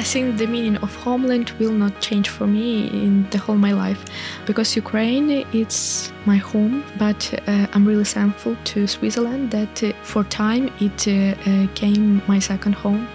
I 0.00 0.02
think 0.02 0.38
the 0.38 0.46
meaning 0.46 0.78
of 0.78 0.94
homeland 0.94 1.50
will 1.58 1.72
not 1.72 2.00
change 2.00 2.30
for 2.30 2.46
me 2.46 2.86
in 2.86 3.28
the 3.28 3.36
whole 3.36 3.58
my 3.58 3.72
life 3.72 4.02
because 4.46 4.74
Ukraine 4.74 5.28
it's 5.52 6.10
my 6.24 6.38
home, 6.38 6.82
but 6.98 7.20
uh, 7.46 7.66
I'm 7.74 7.84
really 7.84 8.06
thankful 8.06 8.56
to 8.72 8.86
Switzerland 8.86 9.50
that 9.50 9.82
uh, 9.82 9.92
for 10.02 10.24
time 10.24 10.70
it 10.80 11.06
uh, 11.06 11.12
uh 11.12 11.66
came 11.74 12.22
my 12.26 12.38
second 12.38 12.76
home. 12.76 13.06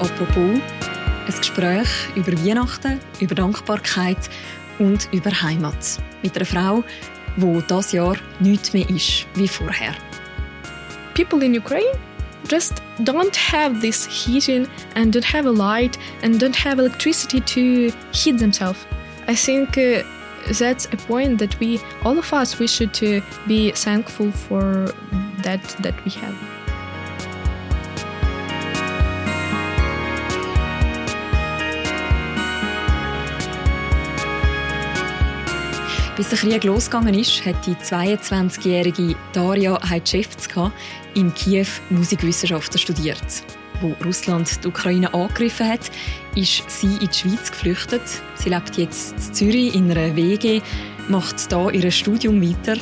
«Apropos» 0.00 0.60
ein 1.26 1.34
Gespräch 1.38 1.88
über 2.14 2.32
Weihnachten, 2.44 3.00
über 3.20 3.34
Dankbarkeit 3.34 4.30
und 4.78 5.08
über 5.12 5.30
Heimat. 5.30 5.98
Mit 6.22 6.36
einer 6.36 6.44
Frau, 6.44 6.84
wo 7.36 7.60
das 7.60 7.92
Jahr 7.92 8.16
nichts 8.40 8.72
mehr 8.72 8.88
ist 8.90 9.26
wie 9.34 9.48
vorher. 9.48 9.94
People 11.14 11.44
in 11.44 11.56
Ukraine 11.56 11.96
just 12.50 12.82
don't 13.00 13.36
have 13.36 13.80
this 13.80 14.06
heating 14.06 14.66
and 14.94 15.14
don't 15.14 15.24
have 15.24 15.46
a 15.46 15.50
light 15.50 15.98
and 16.22 16.40
don't 16.40 16.56
have 16.56 16.78
electricity 16.78 17.40
to 17.40 17.96
heat 18.12 18.38
themselves. 18.38 18.86
I 19.26 19.34
think 19.34 19.78
uh, 19.78 20.02
that's 20.58 20.86
a 20.92 20.96
point 21.08 21.38
that 21.38 21.58
we, 21.58 21.80
all 22.04 22.18
of 22.18 22.32
us, 22.32 22.58
we 22.58 22.68
should 22.68 23.02
uh, 23.02 23.20
be 23.46 23.70
thankful 23.72 24.30
for 24.30 24.92
that 25.42 25.62
that 25.80 25.94
we 26.04 26.10
have. 26.10 26.53
Bis 36.16 36.28
der 36.28 36.38
Krieg 36.38 36.62
losgegangen 36.62 37.14
ist, 37.14 37.44
hat 37.44 37.66
die 37.66 37.74
22-jährige 37.74 39.16
Daria 39.32 39.76
Heitschewska 39.90 40.70
in 41.14 41.34
Kiew 41.34 41.66
Musikwissenschaften 41.90 42.78
studiert. 42.78 43.18
Wo 43.80 43.96
Russland 44.04 44.62
die 44.62 44.68
Ukraine 44.68 45.12
angegriffen 45.12 45.68
hat, 45.68 45.90
ist 46.36 46.62
sie 46.70 46.86
in 47.00 47.08
die 47.08 47.12
Schweiz 47.12 47.50
geflüchtet. 47.50 48.02
Sie 48.36 48.48
lebt 48.48 48.76
jetzt 48.76 49.14
in 49.14 49.34
Zürich 49.34 49.74
in 49.74 49.90
einer 49.90 50.14
WG, 50.14 50.60
macht 51.08 51.40
hier 51.50 51.74
ihr 51.74 51.90
Studium 51.90 52.40
weiter 52.40 52.76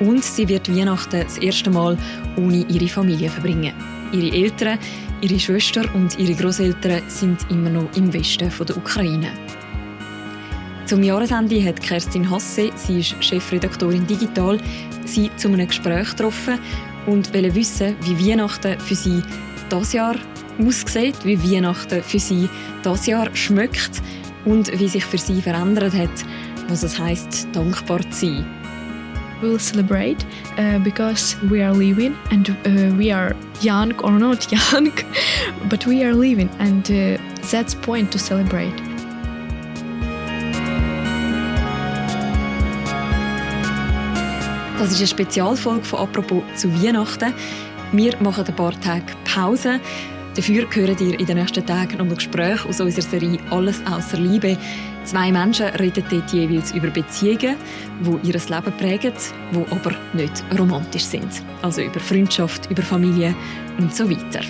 und 0.00 0.24
sie 0.24 0.48
wird 0.48 0.68
Weihnachten 0.68 1.22
das 1.22 1.38
erste 1.38 1.70
Mal 1.70 1.96
ohne 2.36 2.66
ihre 2.68 2.88
Familie 2.88 3.30
verbringen. 3.30 3.72
Ihre 4.10 4.36
Eltern, 4.36 4.80
ihre 5.20 5.38
Schwester 5.38 5.84
und 5.94 6.18
ihre 6.18 6.34
Großeltern 6.34 7.02
sind 7.06 7.38
immer 7.50 7.70
noch 7.70 7.96
im 7.96 8.12
Westen 8.12 8.50
der 8.66 8.76
Ukraine. 8.76 9.43
Zum 10.86 11.02
Jahresende 11.02 11.64
hat 11.64 11.80
Kerstin 11.80 12.30
Hasse, 12.30 12.70
sie 12.76 13.00
ist 13.00 13.16
Chefredaktorin 13.24 14.06
Digital, 14.06 14.58
sie 15.06 15.30
zu 15.36 15.48
einem 15.48 15.66
Gespräch 15.66 16.10
getroffen 16.10 16.58
und 17.06 17.32
wollte 17.32 17.54
wissen, 17.54 17.96
wie 18.02 18.28
Weihnachten 18.28 18.78
für 18.78 18.94
sie 18.94 19.22
das 19.70 19.94
Jahr 19.94 20.14
aussieht, 20.58 21.16
wie 21.24 21.42
Weihnachten 21.42 22.02
für 22.02 22.18
sie 22.18 22.50
das 22.82 23.06
Jahr 23.06 23.34
schmeckt 23.34 24.02
und 24.44 24.78
wie 24.78 24.88
sich 24.88 25.06
für 25.06 25.16
sie 25.16 25.40
verändert 25.40 25.94
hat, 25.94 26.24
was 26.68 26.82
es 26.82 26.98
heißt, 26.98 27.48
dankbar 27.54 28.00
zu 28.10 28.26
sein. 28.26 28.44
We 29.40 29.50
will 29.50 29.58
celebrate 29.58 30.24
uh, 30.58 30.78
because 30.80 31.34
we 31.50 31.64
are 31.64 31.74
living 31.74 32.14
and 32.30 32.50
uh, 32.50 32.96
we 32.96 33.10
are 33.10 33.34
young 33.62 33.98
or 34.00 34.12
not 34.12 34.46
young, 34.72 34.92
but 35.70 35.86
we 35.86 36.04
are 36.04 36.14
living 36.14 36.50
and 36.58 36.90
uh, 36.90 37.18
that's 37.50 37.74
point 37.74 38.12
to 38.12 38.18
celebrate. 38.18 38.93
Das 44.84 44.92
ist 44.92 44.98
eine 44.98 45.06
Spezialfolge 45.06 45.82
von 45.82 46.00
«Apropos» 46.00 46.42
zu 46.56 46.68
Weihnachten. 46.84 47.32
Wir 47.92 48.20
machen 48.20 48.44
ein 48.46 48.54
paar 48.54 48.78
Tage 48.82 49.14
Pause. 49.24 49.80
Dafür 50.36 50.66
hören 50.70 50.96
ihr 51.00 51.18
in 51.18 51.24
den 51.24 51.38
nächsten 51.38 51.64
Tagen 51.64 51.96
noch 51.96 52.04
ein 52.04 52.14
Gespräch 52.14 52.66
aus 52.66 52.82
unserer 52.82 53.00
Serie 53.00 53.38
«Alles 53.50 53.80
außer 53.86 54.18
Liebe». 54.18 54.58
Zwei 55.04 55.32
Menschen 55.32 55.68
reden 55.68 56.04
dort 56.10 56.30
jeweils 56.34 56.72
über 56.72 56.88
Beziehungen, 56.88 57.56
die 58.00 58.28
ihr 58.28 58.34
Leben 58.34 58.76
prägen, 58.76 59.14
die 59.52 59.72
aber 59.72 59.92
nicht 60.12 60.44
romantisch 60.58 61.04
sind. 61.04 61.30
Also 61.62 61.80
über 61.80 62.00
Freundschaft, 62.00 62.70
über 62.70 62.82
Familie 62.82 63.34
und 63.78 63.96
so 63.96 64.10
weiter. 64.10 64.42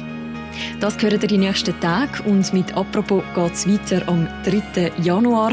Das 0.80 0.98
gehört 0.98 1.22
ihr 1.22 1.28
die 1.28 1.38
nächsten 1.38 1.78
Tage 1.78 2.24
und 2.24 2.52
mit 2.52 2.76
«Apropos» 2.76 3.22
geht 3.36 3.52
es 3.52 3.68
weiter 3.68 4.02
am 4.08 4.26
3. 4.44 4.90
Januar. 5.00 5.52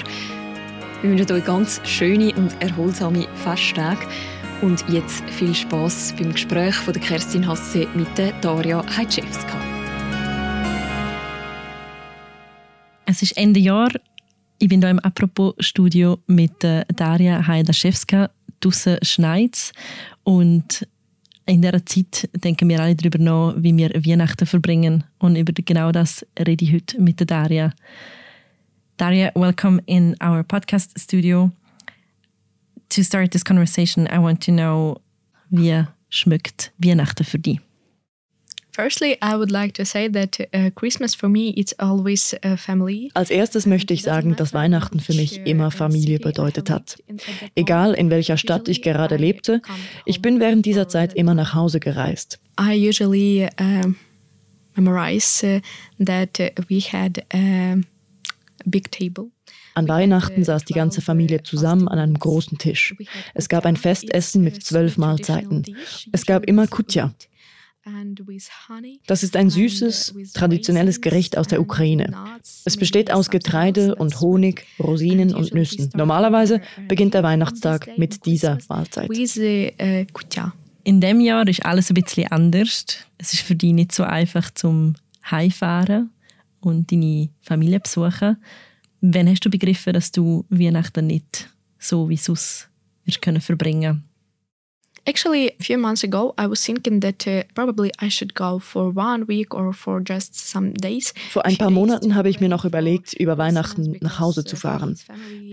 Wir 1.04 1.12
wünschen 1.12 1.32
euch 1.34 1.46
ganz 1.46 1.80
schöne 1.84 2.34
und 2.34 2.56
erholsame 2.60 3.28
Festtage. 3.36 4.08
Und 4.62 4.86
jetzt 4.90 5.24
viel 5.32 5.56
Spaß 5.56 6.14
beim 6.20 6.34
Gespräch 6.34 6.76
von 6.76 6.94
der 6.94 7.02
Kerstin 7.02 7.48
Hasse 7.48 7.88
mit 7.96 8.16
der 8.16 8.32
Daria 8.42 8.86
Heitschewska. 8.96 9.60
Es 13.08 13.24
ist 13.24 13.36
Ende 13.38 13.60
Jahr. 13.60 13.90
Ich 14.60 14.70
bin 14.70 14.80
hier 14.82 14.92
im 14.92 15.00
Apropos-Studio 15.00 16.20
mit 16.28 16.64
Daria 16.96 17.48
Heidaschewska. 17.48 18.30
Draussen 18.60 19.00
schneit 19.02 19.72
und 20.24 20.88
in 21.48 21.64
dieser 21.64 21.84
Zeit 21.84 22.30
denken 22.36 22.70
wir 22.70 22.80
alle 22.80 22.96
darüber 22.96 23.18
nach, 23.18 23.56
wie 23.58 23.76
wir 23.76 23.90
Weihnachten 23.90 24.46
verbringen. 24.46 25.04
Und 25.18 25.38
über 25.38 25.54
genau 25.54 25.92
das 25.92 26.24
rede 26.38 26.64
ich 26.64 26.74
heute 26.74 27.02
mit 27.02 27.28
Daria. 27.28 27.74
Daria, 28.98 29.32
welcome 29.34 29.82
in 29.88 30.16
our 30.24 30.44
podcast 30.44 30.92
studio 31.00 31.52
to 32.92 33.04
start 33.04 33.32
this 33.32 33.44
conversation, 33.44 34.08
I 34.08 34.20
want 34.20 34.44
to 34.46 34.52
know, 34.52 35.02
wie 35.50 35.86
schmeckt 36.10 36.72
Weihnachten 36.78 37.24
für 37.24 37.40
dich? 37.40 37.60
Firstly, 38.74 39.18
I 39.22 39.36
would 39.36 39.52
like 39.52 39.74
to 39.74 39.86
say 39.86 40.08
that 40.08 40.40
uh, 40.54 40.70
Christmas 40.74 41.14
for 41.14 41.28
me 41.28 41.54
it's 41.58 41.74
always 41.78 42.34
a 42.42 42.56
family. 42.56 43.12
Als 43.14 43.30
erstes 43.30 43.66
möchte 43.66 43.94
ich 43.94 44.02
sagen, 44.02 44.36
dass 44.38 44.54
Weihnachten 44.54 45.02
für 45.02 45.14
mich 45.14 45.42
immer 45.46 45.72
Familie 45.72 46.20
bedeutet 46.20 46.70
hat. 46.70 46.98
Egal 47.56 47.94
in 47.94 48.10
welcher 48.10 48.38
Stadt 48.38 48.70
ich 48.70 48.82
gerade 48.82 49.18
lebte, 49.18 49.62
ich 50.06 50.22
bin 50.22 50.40
während 50.40 50.66
dieser 50.66 50.88
Zeit 50.88 51.14
immer 51.14 51.34
nach 51.34 51.54
Hause 51.54 51.82
gereist. 51.82 52.40
I 52.58 52.88
usually 52.88 53.50
uh, 53.60 53.94
memorize 54.76 55.46
uh, 55.46 55.60
that 56.04 56.40
we 56.70 56.80
had 56.80 57.26
a 57.34 57.76
big 58.66 58.90
table. 58.90 59.32
An 59.74 59.88
Weihnachten 59.88 60.44
saß 60.44 60.66
die 60.66 60.74
ganze 60.74 61.02
Familie 61.02 61.44
zusammen 61.44 61.88
an 61.88 61.98
einem 61.98 62.20
großen 62.20 62.58
Tisch. 62.58 62.96
Es 63.34 63.48
gab 63.48 63.66
ein 63.66 63.78
Festessen 63.78 64.44
mit 64.44 64.64
zwölf 64.64 64.98
Mahlzeiten. 64.98 65.64
Es 66.12 66.26
gab 66.26 66.46
immer 66.46 66.68
Kutja. 66.68 67.14
Das 69.08 69.24
ist 69.24 69.36
ein 69.36 69.50
süßes, 69.50 70.14
traditionelles 70.34 71.02
Gericht 71.02 71.38
aus 71.38 71.48
der 71.48 71.62
Ukraine. 71.62 72.14
Es 72.64 72.78
besteht 72.78 73.12
aus 73.12 73.30
Getreide 73.30 73.96
und 73.96 74.22
Honig, 74.22 74.68
Rosinen 74.80 75.34
und 75.34 75.54
Nüssen. 75.54 75.90
Normalerweise 75.96 76.62
beginnt 76.88 77.16
der 77.16 77.24
Weihnachtstag 77.24 77.98
mit 77.98 78.26
dieser 78.26 78.60
Mahlzeit. 78.70 79.10
In 80.84 81.02
dem 81.02 81.22
Jahr 81.22 81.48
ist 81.48 81.66
alles 81.66 81.90
ein 81.90 81.94
bisschen 81.96 82.32
anders. 82.32 82.86
Es 83.18 83.34
ist 83.34 83.42
für 83.42 83.56
dich 83.56 83.74
nicht 83.74 83.92
so 83.92 84.04
einfach 84.04 84.52
zum 84.52 84.96
Heimfahren 85.30 86.12
und 86.60 86.92
deine 86.92 87.30
Familie 87.42 87.80
besuchen. 87.80 88.38
Wann 89.02 89.28
hast 89.28 89.44
du 89.44 89.50
begriffen, 89.50 89.94
dass 89.94 90.12
du 90.12 90.46
Weihnachten 90.50 91.08
nicht 91.08 91.50
so 91.80 92.10
wie 92.10 92.18
sonst 92.18 92.70
können 93.22 93.42
verbringen 93.42 94.04
Actually, 95.06 95.50
a 95.60 95.64
few 95.64 95.80
months 95.80 96.04
ago, 96.04 96.36
I 96.38 96.46
was 96.46 96.64
thinking 96.64 97.00
that 97.02 97.26
uh, 97.26 97.42
probably 97.56 97.92
I 98.00 98.10
should 98.10 98.36
go 98.36 98.60
for 98.60 98.96
one 98.96 99.28
week 99.28 99.56
or 99.56 99.74
for 99.74 100.00
just 100.00 100.36
some 100.36 100.74
days. 100.74 101.16
Vor 101.32 101.44
ein 101.44 101.58
paar 101.58 101.72
Monaten 101.72 102.14
habe 102.14 102.30
ich 102.30 102.40
mir 102.40 102.50
noch 102.50 102.66
überlegt, 102.66 103.14
über 103.14 103.40
Weihnachten 103.40 103.98
nach 104.02 104.20
Hause 104.20 104.46
zu 104.46 104.56
fahren. 104.56 105.00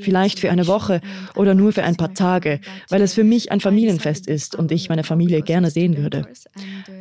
Vielleicht 0.03 0.39
für 0.39 0.51
eine 0.51 0.67
Woche 0.67 1.01
oder 1.35 1.55
nur 1.55 1.73
für 1.73 1.83
ein 1.83 1.97
paar 1.97 2.13
Tage, 2.13 2.61
weil 2.91 3.01
es 3.01 3.15
für 3.15 3.25
mich 3.25 3.51
ein 3.51 3.61
Familienfest 3.61 4.27
ist 4.27 4.55
und 4.55 4.71
ich 4.71 4.91
meine 4.91 5.03
Familie 5.03 5.41
gerne 5.41 5.71
sehen 5.71 5.97
würde. 5.97 6.27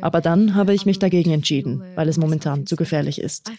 Aber 0.00 0.22
dann 0.22 0.54
habe 0.54 0.72
ich 0.72 0.86
mich 0.86 0.98
dagegen 0.98 1.32
entschieden, 1.32 1.82
weil 1.96 2.08
es 2.08 2.16
momentan 2.16 2.66
zu 2.66 2.76
gefährlich 2.76 3.20
ist. 3.20 3.52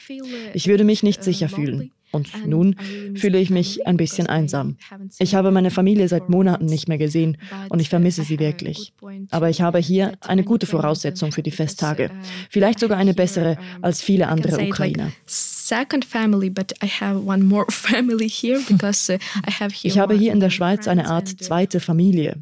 Ich 0.56 0.68
würde 0.68 0.84
mich 0.84 1.04
nicht 1.04 1.24
sicher 1.24 1.48
fühlen. 1.48 1.92
Und 2.12 2.48
nun 2.48 2.76
fühle 3.16 3.40
ich 3.40 3.50
mich 3.50 3.86
ein 3.86 3.98
bisschen 3.98 4.28
einsam. 4.28 4.78
Ich 5.20 5.36
habe 5.36 5.52
meine 5.52 5.72
Familie 5.72 6.08
seit 6.08 6.30
Monaten 6.30 6.66
nicht 6.66 6.88
mehr 6.88 6.98
gesehen 6.98 7.38
und 7.70 7.80
ich 7.80 7.90
vermisse 7.90 8.24
sie 8.24 8.40
wirklich. 8.40 8.94
Aber 9.32 9.50
ich 9.50 9.62
habe 9.62 9.80
hier 9.80 10.14
eine 10.22 10.44
gute 10.44 10.66
Voraussetzung 10.66 11.32
für 11.32 11.44
die 11.44 11.52
Festtage. 11.52 12.10
Vielleicht 12.50 12.80
sogar 12.80 12.98
eine 12.98 13.14
bessere 13.14 13.58
als 13.82 14.02
viele 14.02 14.28
andere 14.28 14.58
Ukrainer. 14.68 15.12
Ich 19.84 20.00
habe 20.00 20.16
hier 20.16 20.32
in 20.32 20.40
der 20.40 20.50
Schweiz 20.50 20.88
eine 20.88 21.08
Art 21.08 21.28
zweite 21.28 21.80
Familie. 21.80 22.38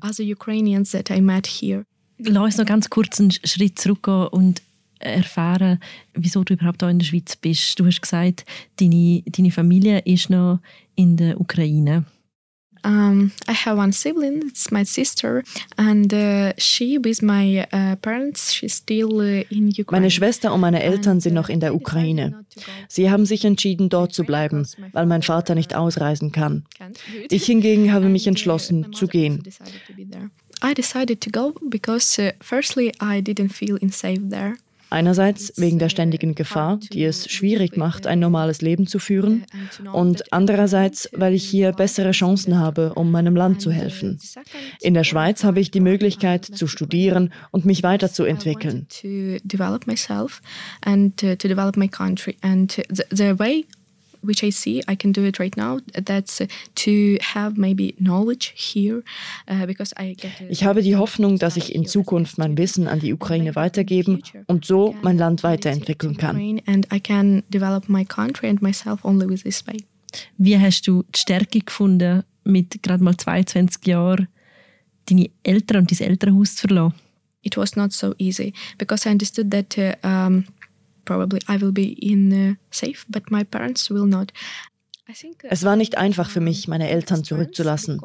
Lass 2.19 2.43
uns 2.43 2.57
noch 2.57 2.65
ganz 2.65 2.89
kurz 2.89 3.19
einen 3.19 3.31
Schritt 3.31 3.77
zurückgehen 3.77 4.27
und 4.27 4.61
erfahren, 4.99 5.79
wieso 6.13 6.43
du 6.43 6.53
überhaupt 6.53 6.81
hier 6.81 6.89
in 6.89 6.99
der 6.99 7.05
Schweiz 7.05 7.35
bist. 7.35 7.79
Du 7.79 7.85
hast 7.85 8.01
gesagt, 8.01 8.45
deine, 8.79 9.23
deine 9.25 9.51
Familie 9.51 9.99
ist 9.99 10.29
noch 10.29 10.59
in 10.95 11.17
der 11.17 11.39
Ukraine. 11.39 12.05
Um, 12.83 13.31
I 13.49 13.53
have 13.53 13.77
one 13.77 13.91
sibling, 13.91 14.43
it's 14.47 14.71
my 14.71 14.85
sister, 14.85 15.43
and 15.77 16.13
uh, 16.13 16.53
she 16.57 16.97
with 16.97 17.21
my 17.21 17.65
uh, 17.73 17.95
parents, 17.97 18.53
she's 18.53 18.75
still 18.75 19.19
uh, 19.19 19.43
in 19.49 19.67
Ukraine. 19.69 20.03
Meine 20.03 20.11
Schwester 20.11 20.53
und 20.53 20.61
meine 20.61 20.81
Eltern 20.81 21.19
sind 21.19 21.33
noch 21.33 21.49
in 21.49 21.59
der 21.59 21.75
Ukraine. 21.75 22.45
Sie 22.87 23.09
haben 23.09 23.25
sich 23.25 23.43
entschieden, 23.45 23.89
dort 23.89 24.13
zu 24.13 24.23
bleiben, 24.23 24.65
weil 24.93 25.05
mein 25.05 25.21
Vater 25.21 25.53
nicht 25.55 25.75
ausreisen 25.75 26.31
kann. 26.31 26.63
Ich 27.29 27.45
hingegen 27.45 27.91
habe 27.91 28.07
mich 28.09 28.27
entschlossen, 28.27 28.93
zu 28.93 29.07
gehen. 29.07 29.43
I 30.63 30.73
decided 30.73 31.21
to 31.21 31.29
go 31.29 31.53
because 31.69 32.17
uh, 32.19 32.31
firstly 32.41 32.91
I 33.01 33.21
didn't 33.21 33.51
feel 33.51 33.77
safe 33.91 34.29
there. 34.29 34.55
Einerseits 34.89 35.53
wegen 35.57 35.79
der 35.79 35.89
ständigen 35.89 36.35
Gefahr, 36.35 36.77
die 36.77 37.03
es 37.03 37.29
schwierig 37.29 37.77
macht, 37.77 38.07
ein 38.07 38.19
normales 38.19 38.61
Leben 38.61 38.87
zu 38.87 38.99
führen, 38.99 39.45
und 39.91 40.31
andererseits, 40.31 41.09
weil 41.13 41.33
ich 41.33 41.43
hier 41.43 41.71
bessere 41.71 42.11
Chancen 42.11 42.57
habe, 42.57 42.93
um 42.93 43.11
meinem 43.11 43.35
Land 43.35 43.61
zu 43.61 43.71
helfen. 43.71 44.19
In 44.81 44.93
der 44.93 45.03
Schweiz 45.03 45.43
habe 45.43 45.59
ich 45.59 45.71
die 45.71 45.81
Möglichkeit 45.81 46.45
zu 46.45 46.67
studieren 46.67 47.33
und 47.51 47.65
mich 47.65 47.83
weiterzuentwickeln. 47.83 48.87
Which 54.21 54.43
I 54.43 54.51
see 54.51 54.83
I 54.87 54.95
can 54.95 55.13
do 55.13 55.23
it 55.25 55.39
right 55.39 55.55
now. 55.57 55.79
That's 55.93 56.41
uh, 56.41 56.47
to 56.75 57.17
have 57.33 57.57
maybe 57.57 57.95
knowledge 57.99 58.53
here, 58.55 59.03
uh, 59.47 59.65
because 59.65 59.93
I 59.97 60.13
get. 60.13 60.31
Ich 60.49 60.63
habe 60.63 60.81
die 60.81 60.95
Hoffnung, 60.95 61.37
dass 61.37 61.57
ich 61.57 61.73
in 61.73 61.85
Zukunft 61.85 62.37
mein 62.37 62.57
Wissen 62.57 62.87
an 62.87 62.99
die 62.99 63.13
Ukraine 63.13 63.55
weitergeben 63.55 64.21
und 64.47 64.65
so 64.65 64.95
mein 65.01 65.17
Land 65.17 65.43
weiterentwickeln 65.43 66.17
kann. 66.17 66.61
And 66.65 66.87
I 66.93 66.99
can 66.99 67.43
develop 67.49 67.89
my 67.89 68.05
country 68.05 68.49
and 68.49 68.61
myself 68.61 69.03
only 69.03 69.27
with 69.27 69.43
this 69.43 69.65
way. 69.67 69.77
Wie 70.37 70.57
hast 70.57 70.87
du 70.87 71.03
die 71.03 71.19
Stärke 71.19 71.59
gefunden, 71.59 72.23
mit 72.43 72.81
gerade 72.81 73.03
mal 73.03 73.17
22 73.17 73.85
Jahren 73.87 74.27
deine 75.09 75.29
Eltern 75.43 75.81
und 75.81 75.91
dein 75.91 76.07
Elternhaus 76.07 76.55
zu 76.55 76.67
verlassen? 76.67 76.93
It 77.43 77.55
was 77.55 77.75
not 77.75 77.93
so 77.93 78.13
easy 78.17 78.53
because 78.77 79.07
I 79.07 79.11
understood 79.11 79.51
that 79.51 79.77
uh, 79.77 79.93
um, 80.05 80.45
probably 81.07 81.39
I 81.49 81.59
will 81.59 81.71
be 81.71 81.93
in 81.93 82.31
uh, 82.31 82.55
safe, 82.69 83.05
but 83.09 83.31
my 83.31 83.43
parents 83.43 83.89
will 83.89 84.05
not. 84.05 84.31
Es 85.49 85.63
war 85.63 85.77
nicht 85.77 85.97
einfach 85.97 86.29
für 86.29 86.41
mich, 86.41 86.67
meine 86.67 86.89
Eltern 86.89 87.23
zurückzulassen. 87.23 88.01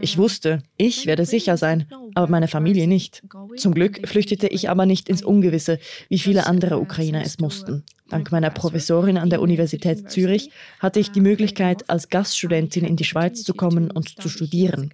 Ich 0.00 0.16
wusste, 0.16 0.62
ich 0.78 1.04
werde 1.04 1.26
sicher 1.26 1.58
sein, 1.58 1.86
aber 2.14 2.28
meine 2.28 2.48
Familie 2.48 2.88
nicht. 2.88 3.22
Zum 3.56 3.74
Glück 3.74 4.08
flüchtete 4.08 4.46
ich 4.46 4.70
aber 4.70 4.86
nicht 4.86 5.10
ins 5.10 5.22
Ungewisse, 5.22 5.78
wie 6.08 6.18
viele 6.18 6.46
andere 6.46 6.78
Ukrainer 6.78 7.22
es 7.22 7.40
mussten. 7.40 7.84
Dank 8.08 8.32
meiner 8.32 8.50
Professorin 8.50 9.18
an 9.18 9.30
der 9.30 9.42
Universität 9.42 10.10
Zürich 10.10 10.50
hatte 10.80 10.98
ich 10.98 11.12
die 11.12 11.20
Möglichkeit, 11.20 11.88
als 11.90 12.08
Gaststudentin 12.08 12.84
in 12.84 12.96
die 12.96 13.04
Schweiz 13.04 13.44
zu 13.44 13.52
kommen 13.54 13.90
und 13.90 14.20
zu 14.20 14.28
studieren. 14.28 14.90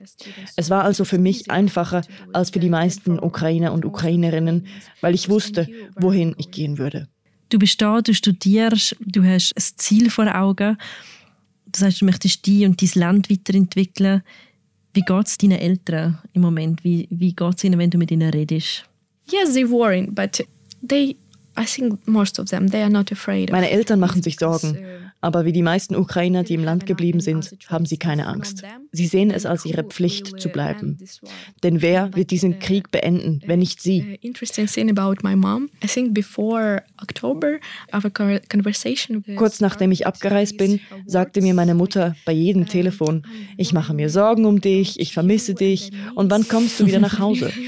Es 0.57 0.69
war 0.69 0.85
also 0.85 1.05
für 1.05 1.19
mich 1.19 1.51
einfacher 1.51 2.03
als 2.33 2.51
für 2.51 2.61
die 2.61 2.69
meisten 2.69 3.19
Ukrainer 3.19 3.73
und 3.73 3.85
Ukrainerinnen, 3.85 4.67
weil 5.01 5.15
ich 5.15 5.31
wusste, 5.31 5.69
wohin 5.97 6.35
ich 6.39 6.51
gehen 6.51 6.77
würde. 6.77 7.09
Du 7.49 7.59
bist 7.59 7.81
da, 7.81 8.01
du 8.01 8.13
studierst, 8.13 8.97
du 9.01 9.25
hast 9.25 9.53
ein 9.57 9.63
Ziel 9.77 10.11
vor 10.11 10.35
Augen. 10.35 10.77
Du 11.67 11.81
sagst, 11.81 12.01
du 12.01 12.05
möchtest 12.05 12.47
dich 12.47 12.65
und 12.65 12.81
dein 12.83 13.01
Land 13.01 13.31
weiterentwickeln. 13.31 14.23
Wie 14.95 15.03
geht 15.03 15.27
es 15.27 15.39
deinen 15.39 15.59
Eltern 15.59 16.19
im 16.33 16.43
Moment? 16.43 16.83
Wie, 16.83 17.07
wie 17.11 17.35
geht 17.35 17.55
es 17.57 17.65
ihnen, 17.65 17.79
wenn 17.79 17.91
du 17.91 17.99
mit 17.99 18.11
ihnen 18.11 18.31
redest? 18.31 18.85
Yes, 19.31 19.53
they 19.53 19.69
worry, 19.69 20.07
but 20.11 20.45
they, 20.87 21.17
I 21.59 21.65
think 21.65 22.07
most 22.07 22.39
of 22.39 22.49
them, 22.49 22.71
they 22.71 22.83
are 22.83 22.91
not 22.91 23.13
afraid. 23.13 23.51
Meine 23.51 23.71
Eltern 23.71 24.01
machen 24.01 24.23
sich 24.23 24.39
Sorgen. 24.39 24.77
Aber 25.27 25.45
wie 25.45 25.51
die 25.51 25.63
meisten 25.63 25.97
Ukrainer, 25.97 26.45
die 26.45 26.55
im 26.55 26.63
Land 26.63 26.87
geblieben 26.87 27.19
sind, 27.19 27.57
haben 27.67 27.85
sie 27.85 27.97
keine 27.97 28.29
Angst. 28.29 28.63
Sie 28.93 29.09
sehen 29.09 29.33
es 29.33 29.45
als 29.45 29.65
ihre 29.65 29.83
Pflicht 29.83 30.41
zu 30.41 30.51
bleiben. 30.51 30.99
Denn 31.65 31.83
wer 31.83 32.15
wird 32.15 32.31
diesen 32.31 32.61
Krieg 32.61 32.93
beenden, 32.93 33.43
wenn 33.45 33.59
nicht 33.59 33.83
sie? 33.83 34.21
Kurz 39.35 39.61
nachdem 39.61 39.91
ich 39.91 40.07
abgereist 40.07 40.59
bin, 40.59 40.79
sagte 41.07 41.41
mir 41.41 41.55
meine 41.55 41.75
Mutter 41.75 42.15
bei 42.25 42.31
jedem 42.31 42.69
Telefon, 42.69 43.27
ich 43.57 43.73
mache 43.73 43.95
mir 43.95 44.11
Sorgen 44.11 44.45
um 44.45 44.61
dich, 44.61 45.01
ich 45.01 45.13
vermisse 45.13 45.55
dich 45.55 45.91
und 46.15 46.31
wann 46.31 46.47
kommst 46.47 46.79
du 46.79 46.87
wieder 46.87 47.01
nach 47.01 47.19
Hause? 47.19 47.51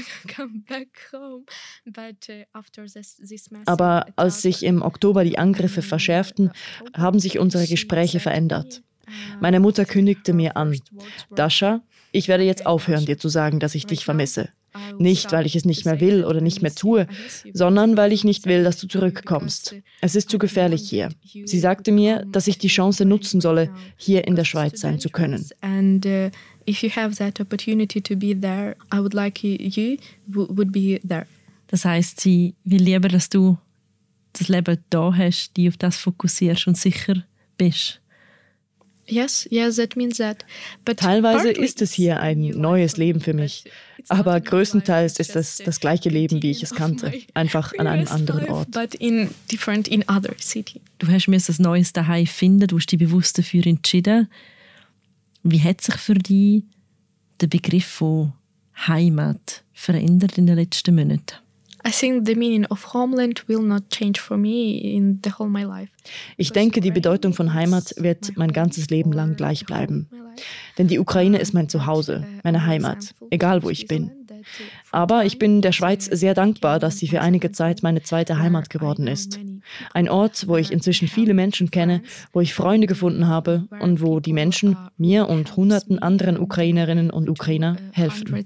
Aber 3.65 4.05
als 4.15 4.41
sich 4.41 4.63
im 4.63 4.81
Oktober 4.81 5.25
die 5.25 5.37
Angriffe 5.37 5.81
verschärften, 5.81 6.51
haben 6.95 7.19
sich 7.19 7.39
unsere 7.39 7.48
Gespräche 7.67 8.19
verändert. 8.19 8.81
Meine 9.39 9.59
Mutter 9.59 9.85
kündigte 9.85 10.33
mir 10.33 10.55
an, 10.55 10.77
Dasha, 11.35 11.81
ich 12.11 12.27
werde 12.27 12.43
jetzt 12.43 12.65
aufhören, 12.65 13.05
dir 13.05 13.17
zu 13.17 13.29
sagen, 13.29 13.59
dass 13.59 13.75
ich 13.75 13.85
dich 13.85 14.05
vermisse. 14.05 14.49
Nicht, 14.99 15.31
weil 15.31 15.45
ich 15.45 15.55
es 15.55 15.65
nicht 15.65 15.85
mehr 15.85 15.99
will 15.99 16.23
oder 16.23 16.41
nicht 16.41 16.61
mehr 16.61 16.73
tue, 16.73 17.07
sondern 17.53 17.97
weil 17.97 18.13
ich 18.13 18.23
nicht 18.23 18.45
will, 18.45 18.63
dass 18.63 18.77
du 18.77 18.87
zurückkommst. 18.87 19.75
Es 20.01 20.15
ist 20.15 20.29
zu 20.29 20.37
gefährlich 20.37 20.87
hier. 20.87 21.09
Sie 21.23 21.59
sagte 21.59 21.91
mir, 21.91 22.25
dass 22.31 22.47
ich 22.47 22.59
die 22.59 22.67
Chance 22.67 23.05
nutzen 23.05 23.41
solle, 23.41 23.73
hier 23.97 24.27
in 24.27 24.35
der 24.35 24.45
Schweiz 24.45 24.79
sein 24.79 24.99
zu 24.99 25.09
können. 25.09 25.47
Das 31.67 31.85
heißt, 31.85 32.19
sie 32.19 32.55
will 32.63 32.83
lieber, 32.83 33.09
dass 33.09 33.29
du 33.29 33.57
das 34.33 34.49
Leben 34.49 34.77
da 34.89 35.13
hast, 35.15 35.57
die 35.57 35.67
auf 35.67 35.77
das 35.77 35.97
fokussierst 35.97 36.67
und 36.67 36.77
sicher 36.77 37.25
bist. 37.59 37.99
Yes, 39.09 39.47
yes, 39.49 39.75
that 39.77 39.95
means 39.95 40.17
that. 40.17 40.45
But 40.85 40.97
Teilweise 40.97 41.49
ist 41.49 41.81
es 41.81 41.93
hier 41.93 42.19
ein 42.19 42.41
neues 42.41 42.97
Leben 42.97 43.21
für 43.21 43.33
mich, 43.33 43.65
aber 44.07 44.39
größtenteils 44.39 45.19
ist 45.19 45.35
es 45.35 45.57
das 45.57 45.79
gleiche 45.79 46.09
Leben, 46.09 46.43
wie 46.43 46.51
ich 46.51 46.61
es 46.63 46.75
kannte, 46.75 47.11
einfach 47.33 47.73
an 47.77 47.87
einem 47.87 48.07
anderen 48.07 48.49
Ort. 48.49 48.67
Du 50.99 51.07
hast 51.07 51.27
mir 51.27 51.37
ein 51.37 51.55
neues 51.57 51.93
Daheim 51.93 52.27
finden, 52.27 52.67
du 52.67 52.77
hast 52.77 52.91
dich 52.91 52.99
bewusst 52.99 53.37
dafür 53.37 53.65
entschieden. 53.65 54.29
Wie 55.43 55.61
hat 55.61 55.81
sich 55.81 55.95
für 55.95 56.13
dich 56.13 56.63
der 57.41 57.47
Begriff 57.47 57.87
von 57.87 58.33
Heimat 58.87 59.63
verändert 59.73 60.37
in 60.37 60.45
den 60.45 60.55
letzten 60.55 60.95
Monaten? 60.95 61.37
Ich 66.37 66.51
denke, 66.51 66.81
die 66.81 66.91
Bedeutung 66.91 67.33
von 67.33 67.53
Heimat 67.53 67.93
wird 67.97 68.37
mein 68.37 68.51
ganzes 68.51 68.89
Leben 68.89 69.11
lang 69.11 69.35
gleich 69.35 69.65
bleiben. 69.65 70.07
Denn 70.77 70.87
die 70.87 70.99
Ukraine 70.99 71.39
ist 71.39 71.53
mein 71.53 71.69
Zuhause, 71.69 72.25
meine 72.43 72.65
Heimat, 72.65 73.13
egal 73.29 73.63
wo 73.63 73.69
ich 73.69 73.87
bin. 73.87 74.11
Aber 74.91 75.25
ich 75.25 75.37
bin 75.37 75.61
der 75.61 75.71
Schweiz 75.71 76.05
sehr 76.05 76.33
dankbar, 76.33 76.79
dass 76.79 76.97
sie 76.97 77.07
für 77.07 77.21
einige 77.21 77.51
Zeit 77.51 77.83
meine 77.83 78.01
zweite 78.01 78.39
Heimat 78.39 78.69
geworden 78.69 79.07
ist. 79.07 79.39
Ein 79.93 80.09
Ort, 80.09 80.47
wo 80.47 80.57
ich 80.57 80.71
inzwischen 80.71 81.07
viele 81.07 81.33
Menschen 81.33 81.71
kenne, 81.71 82.01
wo 82.33 82.41
ich 82.41 82.53
Freunde 82.53 82.87
gefunden 82.87 83.27
habe 83.27 83.67
und 83.81 84.01
wo 84.01 84.19
die 84.19 84.33
Menschen 84.33 84.77
mir 84.97 85.27
und 85.27 85.55
hunderten 85.55 85.99
anderen 85.99 86.39
Ukrainerinnen 86.39 87.09
und 87.09 87.29
Ukrainer 87.29 87.77
helfen. 87.91 88.43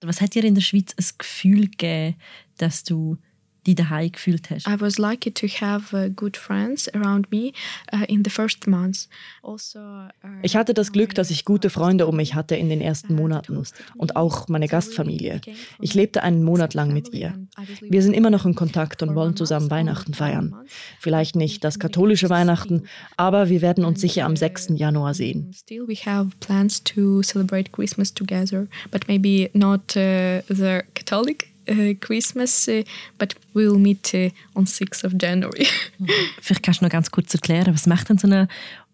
Was 0.00 0.20
hat 0.20 0.34
dir 0.34 0.44
in 0.44 0.54
der 0.54 0.62
Schweiz 0.62 0.94
ein 0.98 1.06
Gefühl 1.18 1.62
gegeben, 1.68 2.16
dass 2.58 2.84
du 2.84 3.18
dich 3.66 3.74
daheim 3.74 4.12
gefühlt 4.12 4.50
hast? 4.50 4.66
I 4.66 4.80
was 4.80 4.98
lucky 4.98 5.30
to 5.30 5.46
have 5.46 5.96
uh, 5.96 6.10
good 6.14 6.36
friends 6.36 6.92
around 6.94 7.30
me 7.30 7.52
uh, 7.92 8.04
in 8.08 8.22
the 8.24 8.30
first 8.30 8.66
months. 8.66 9.08
Also, 9.42 9.78
uh, 9.78 10.08
ich 10.42 10.56
hatte 10.56 10.74
das 10.74 10.92
Glück, 10.92 11.14
dass 11.14 11.30
ich 11.30 11.44
gute 11.44 11.70
Freunde 11.70 12.06
um 12.06 12.16
mich 12.16 12.34
hatte 12.34 12.56
in 12.56 12.68
den 12.68 12.80
ersten 12.80 13.14
Monaten 13.14 13.62
und 13.96 14.16
auch 14.16 14.48
meine 14.48 14.68
Gastfamilie. 14.68 15.40
Ich 15.80 15.94
lebte 15.94 16.22
einen 16.22 16.42
Monat 16.42 16.74
lang 16.74 16.92
mit 16.92 17.12
ihr. 17.12 17.34
Wir 17.80 18.02
sind 18.02 18.14
immer 18.14 18.30
noch 18.30 18.46
in 18.46 18.54
Kontakt 18.54 19.02
und 19.02 19.14
wollen 19.14 19.36
zusammen 19.36 19.70
Weihnachten 19.70 20.14
feiern. 20.14 20.54
Vielleicht 21.00 21.36
nicht 21.36 21.64
das 21.64 21.78
katholische 21.78 22.30
Weihnachten, 22.30 22.84
aber 23.16 23.48
wir 23.48 23.62
werden 23.62 23.84
uns 23.84 24.00
sicher 24.00 24.24
am 24.24 24.36
6. 24.36 24.68
Januar 24.76 25.14
sehen. 25.14 25.52
Still 25.54 25.86
we 25.88 25.94
have 25.94 26.30
plans 26.40 26.82
to 26.82 27.22
celebrate 27.22 27.72
Christmas 27.72 28.12
together, 28.12 28.66
but 28.90 29.08
maybe 29.08 29.50
not 29.52 29.96
uh, 29.96 30.42
the 30.48 30.80
Catholic 30.94 31.55
uh, 31.68 31.94
Christmas, 32.00 32.68
uh, 32.68 32.82
but 33.18 33.34
we 33.54 33.66
will 33.66 33.78
meet 33.78 34.12
uh, 34.14 34.30
on 34.54 34.66
6th 34.66 35.04
of 35.04 35.14
January. 35.20 35.66
Vielleicht 36.40 36.62
kannst 36.62 36.80
du 36.80 36.84
noch 36.84 36.92
ganz 36.92 37.10
kurz 37.10 37.34
erklären, 37.34 37.74
was 37.74 37.86
macht 37.86 38.08
denn 38.08 38.18
so 38.18 38.26
eine 38.26 38.48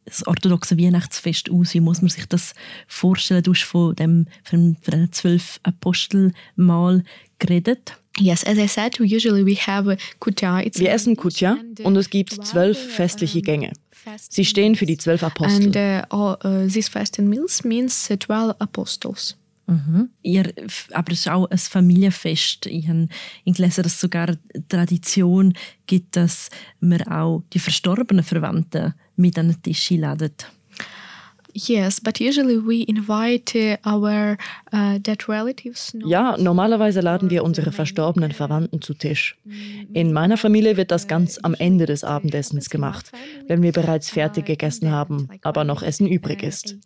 das 0.04 0.26
orthodoxe 0.26 0.78
Weihnachtsfest 0.78 1.50
aus? 1.50 1.74
Wie 1.74 1.80
muss 1.80 2.02
man 2.02 2.08
sich 2.08 2.26
das 2.26 2.54
vorstellen? 2.88 3.42
Du 3.42 3.52
hast 3.52 3.62
von 3.62 3.94
dem 3.94 4.26
von, 4.42 4.76
von 4.82 5.12
zwölf 5.12 5.60
Apostelmal 5.62 7.04
geredet. 7.38 7.96
Yes, 8.18 8.44
as 8.44 8.58
I 8.58 8.66
said, 8.66 9.00
usually 9.00 9.46
we 9.46 9.54
have 9.54 9.96
kutya. 10.18 10.62
Wir 10.74 10.90
essen 10.90 11.16
kutya 11.16 11.56
und 11.82 11.96
es 11.96 12.10
gibt 12.10 12.32
zwölf 12.44 12.78
festliche 12.78 13.42
Gänge. 13.42 13.72
Sie 14.18 14.44
stehen 14.44 14.74
für 14.74 14.86
die 14.86 14.96
zwölf 14.96 15.22
Apostel. 15.22 15.66
And 15.66 15.76
uh, 15.76 16.14
all, 16.14 16.38
uh, 16.44 16.68
these 16.68 16.90
fasting 16.90 17.28
meals 17.28 17.64
means 17.64 18.08
12 18.08 18.56
apostles. 18.58 19.36
Mhm. 19.66 20.10
Ihr, 20.22 20.52
aber 20.92 21.12
es 21.12 21.20
ist 21.20 21.28
auch 21.28 21.48
ein 21.50 21.58
Familienfest. 21.58 22.66
Ich 22.66 22.88
habe 22.88 23.08
gelesen, 23.44 23.82
dass 23.82 23.94
es 23.94 24.00
sogar 24.00 24.36
Tradition 24.68 25.52
gibt, 25.86 26.16
dass 26.16 26.50
man 26.80 27.02
auch 27.02 27.42
die 27.52 27.58
verstorbenen 27.58 28.24
Verwandten 28.24 28.94
mit 29.16 29.38
an 29.38 29.48
den 29.48 29.62
Tisch 29.62 29.92
einladet. 29.92 30.50
Yes, 31.54 32.00
but 32.00 32.18
usually 32.18 32.56
we 32.56 32.84
invite 32.88 33.54
uh, 33.54 33.76
our 33.86 34.36
uh, 34.72 34.98
dead 34.98 35.28
relatives. 35.28 35.94
Ja, 36.04 36.36
normalerweise 36.38 37.00
laden 37.00 37.30
wir 37.30 37.44
unsere 37.44 37.72
verstorbenen 37.72 38.32
Verwandten 38.32 38.80
zu 38.80 38.94
Tisch. 38.94 39.36
In 39.92 40.12
meiner 40.12 40.36
Familie 40.36 40.76
wird 40.76 40.90
das 40.90 41.06
ganz 41.06 41.38
am 41.42 41.54
Ende 41.54 41.86
des 41.86 42.04
Abendessens 42.04 42.70
gemacht, 42.70 43.12
wenn 43.48 43.62
wir 43.62 43.72
bereits 43.72 44.10
fertig 44.10 44.46
gegessen 44.46 44.90
haben, 44.90 45.28
aber 45.42 45.64
noch 45.64 45.82
Essen 45.82 46.06
übrig 46.06 46.42
ist. 46.42 46.76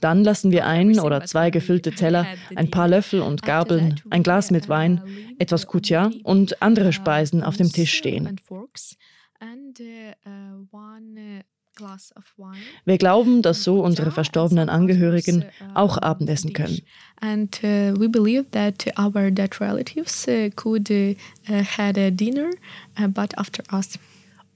Dann 0.00 0.24
lassen 0.24 0.50
wir 0.50 0.66
ein 0.66 0.98
oder 0.98 1.24
zwei 1.24 1.50
gefüllte 1.50 1.92
Teller, 1.92 2.26
ein 2.54 2.70
paar 2.70 2.88
Löffel 2.88 3.20
und 3.20 3.42
Gabeln, 3.42 4.00
ein 4.10 4.22
Glas 4.22 4.50
mit 4.50 4.68
Wein, 4.68 5.00
etwas 5.38 5.66
Kutja 5.66 6.10
und 6.24 6.62
andere 6.62 6.92
Speisen 6.92 7.42
auf 7.42 7.56
dem 7.56 7.72
Tisch 7.72 7.94
stehen. 7.94 8.40
Wir 12.84 12.98
glauben, 12.98 13.42
dass 13.42 13.64
so 13.64 13.80
unsere 13.82 14.10
verstorbenen 14.10 14.68
Angehörigen 14.68 15.44
auch 15.74 15.98
Abendessen 15.98 16.52
können. 16.52 16.80
And 17.20 17.58
uh, 17.62 17.98
we 17.98 18.08
believe 18.08 18.46
that 18.50 18.86
our 18.98 19.30
dead 19.30 19.58
relatives 19.60 20.28
uh, 20.28 20.50
could 20.54 20.90
uh, 20.90 21.14
had 21.48 21.96
a 21.96 22.10
dinner, 22.10 22.50
uh, 23.00 23.08
but 23.08 23.36
after 23.38 23.62
us. 23.72 23.98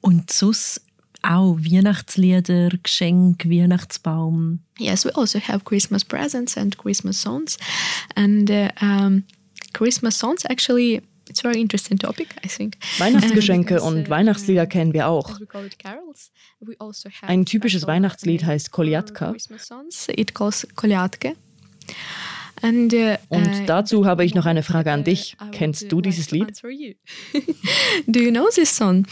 Und 0.03 0.31
sus 0.31 0.81
auch 1.23 1.57
Weihnachtslieder, 1.59 2.71
Geschenk, 2.83 3.45
Weihnachtsbaum. 3.47 4.61
Yes, 4.79 5.05
we 5.05 5.15
also 5.15 5.39
have 5.39 5.65
Christmas 5.65 6.05
presents 6.05 6.57
and 6.57 6.77
Christmas 6.79 7.21
songs, 7.21 7.59
and 8.15 8.51
uh, 8.51 8.69
um, 8.81 9.25
Christmas 9.73 10.19
songs 10.19 10.45
actually 10.47 11.03
It's 11.31 11.41
a 11.41 11.43
very 11.45 11.61
interesting 11.61 11.97
topic, 11.97 12.35
I 12.45 12.49
think. 12.49 12.77
Weihnachtsgeschenke 12.99 13.81
und 13.81 14.09
uh, 14.09 14.11
Weihnachtslieder 14.11 14.67
kennen 14.67 14.93
wir 14.93 15.07
auch. 15.07 15.39
Also 16.79 17.09
Ein 17.23 17.47
typisches 17.47 17.87
Weihnachtslied 17.87 18.45
heißt. 18.45 18.71
It 18.77 20.35
calls 20.35 20.67
uh, 22.93 23.17
und 23.29 23.47
uh, 23.47 23.65
dazu 23.67 24.07
habe 24.07 24.25
ich 24.25 24.35
noch 24.35 24.45
eine 24.45 24.65
Frage 24.65 24.91
an 24.91 25.05
dich. 25.05 25.37
Kennst 25.53 25.93
du 25.93 26.01
dieses 26.01 26.33
Lied? 26.33 26.61
Do 28.07 28.21
you 28.21 28.33
know 28.33 28.49
this 28.53 28.77
song? 28.77 29.07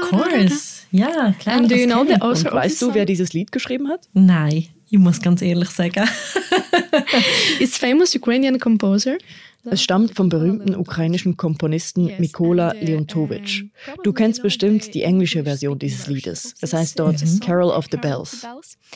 Of 0.00 0.10
course. 0.10 0.86
Ja, 0.90 1.34
klar. 1.38 1.56
And 1.56 1.70
do 1.70 1.74
you 1.74 1.86
know 1.86 2.04
the 2.06 2.22
author 2.22 2.52
Und 2.52 2.58
weißt 2.58 2.80
du, 2.80 2.94
wer 2.94 3.04
dieses 3.04 3.34
Lied 3.34 3.52
geschrieben 3.52 3.88
hat? 3.88 4.08
Nein. 4.14 4.68
Ich 4.90 4.98
muss 4.98 5.20
ganz 5.20 5.42
ehrlich 5.42 5.68
sagen. 5.70 6.08
It's 7.60 7.76
famous 7.76 8.14
Ukrainian 8.14 8.58
composer. 8.58 9.18
Es 9.70 9.82
stammt 9.82 10.14
vom 10.14 10.28
berühmten 10.28 10.74
ukrainischen 10.74 11.36
Komponisten 11.36 12.12
Mikola 12.18 12.72
Leontowitsch. 12.80 13.64
Du 14.02 14.12
kennst 14.12 14.42
bestimmt 14.42 14.94
die 14.94 15.02
englische 15.02 15.44
Version 15.44 15.78
dieses 15.78 16.06
Liedes. 16.06 16.54
Es 16.60 16.72
heißt 16.72 16.98
dort 16.98 17.22
Carol 17.44 17.70
of 17.70 17.86
the 17.90 17.98
Bells. 17.98 18.46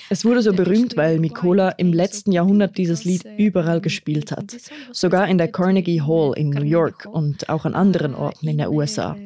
Es 0.08 0.25
wurde 0.25 0.40
so 0.40 0.52
berühmt, 0.52 0.96
weil 0.96 1.18
Mikola 1.18 1.70
im 1.70 1.92
letzten 1.92 2.32
Jahrhundert 2.32 2.78
dieses 2.78 3.04
Lied 3.04 3.25
überall 3.37 3.80
gespielt 3.80 4.32
hat. 4.32 4.56
Sogar 4.92 5.28
in 5.28 5.37
der 5.37 5.49
Carnegie 5.49 6.00
Hall 6.00 6.32
in 6.37 6.50
New 6.50 6.64
York 6.64 7.06
und 7.11 7.49
auch 7.49 7.66
an 7.66 7.75
anderen 7.75 8.14
Orten 8.14 8.49
in 8.49 8.58
der 8.58 8.72
USA. 8.72 9.16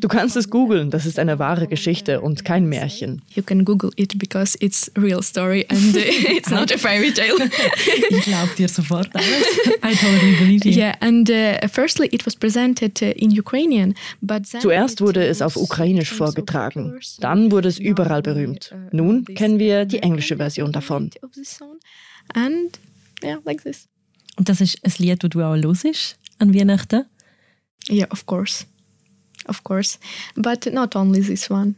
Du 0.00 0.08
kannst 0.08 0.36
es 0.36 0.50
googeln, 0.50 0.90
das 0.90 1.06
ist 1.06 1.18
eine 1.18 1.38
wahre 1.38 1.66
Geschichte 1.66 2.20
und 2.20 2.44
kein 2.44 2.66
Märchen. 2.66 3.22
You 3.34 3.42
can 3.42 3.64
google 3.64 3.90
it 3.96 4.18
because 4.18 4.56
it's 4.60 4.90
a 4.96 5.00
real 5.00 5.22
story 5.22 5.66
and 5.68 5.94
uh, 5.94 5.98
it's 6.36 6.50
not 6.50 6.72
a 6.72 6.78
fairy 6.78 7.12
tale. 7.12 7.36
ich 8.10 8.22
glaube 8.22 8.50
dir 8.56 8.68
sofort 8.68 9.08
alles. 9.14 9.42
I 9.82 9.94
totally 9.94 10.36
believe 10.36 10.68
you. 10.68 10.76
Yeah, 10.76 10.94
and 11.00 11.28
uh, 11.30 11.66
firstly 11.68 12.08
it 12.12 12.26
was 12.26 12.36
presented 12.36 13.02
uh, 13.02 13.12
in 13.16 13.30
Ukrainian, 13.30 13.94
but 14.20 14.46
Zuerst 14.46 15.00
wurde 15.00 15.26
es 15.26 15.42
auf 15.42 15.56
Ukrainisch 15.56 16.12
vorgetragen, 16.12 16.98
dann 17.20 17.50
wurde 17.50 17.68
es 17.68 17.78
überall 17.78 18.22
berühmt. 18.22 18.74
Nun 18.92 19.24
kennen 19.24 19.58
wir 19.58 19.84
die 19.84 19.98
englische 19.98 20.36
Version 20.36 20.72
davon. 20.72 21.10
And 22.34 22.78
yeah, 23.22 23.38
like 23.44 23.62
this. 23.62 23.88
Und 24.36 24.48
das 24.48 24.60
ist 24.60 24.78
ein 24.84 24.92
Lied, 24.98 25.24
das 25.24 25.30
du 25.30 25.42
auch 25.42 25.56
hörst 25.56 26.16
an 26.38 26.54
Weihnachten? 26.54 27.04
Yeah, 27.90 28.06
of 28.10 28.26
course 28.26 28.66
of 29.48 29.64
course. 29.64 29.98
But 30.36 30.72
not 30.72 30.94
only 30.96 31.20
this 31.20 31.50
one. 31.50 31.74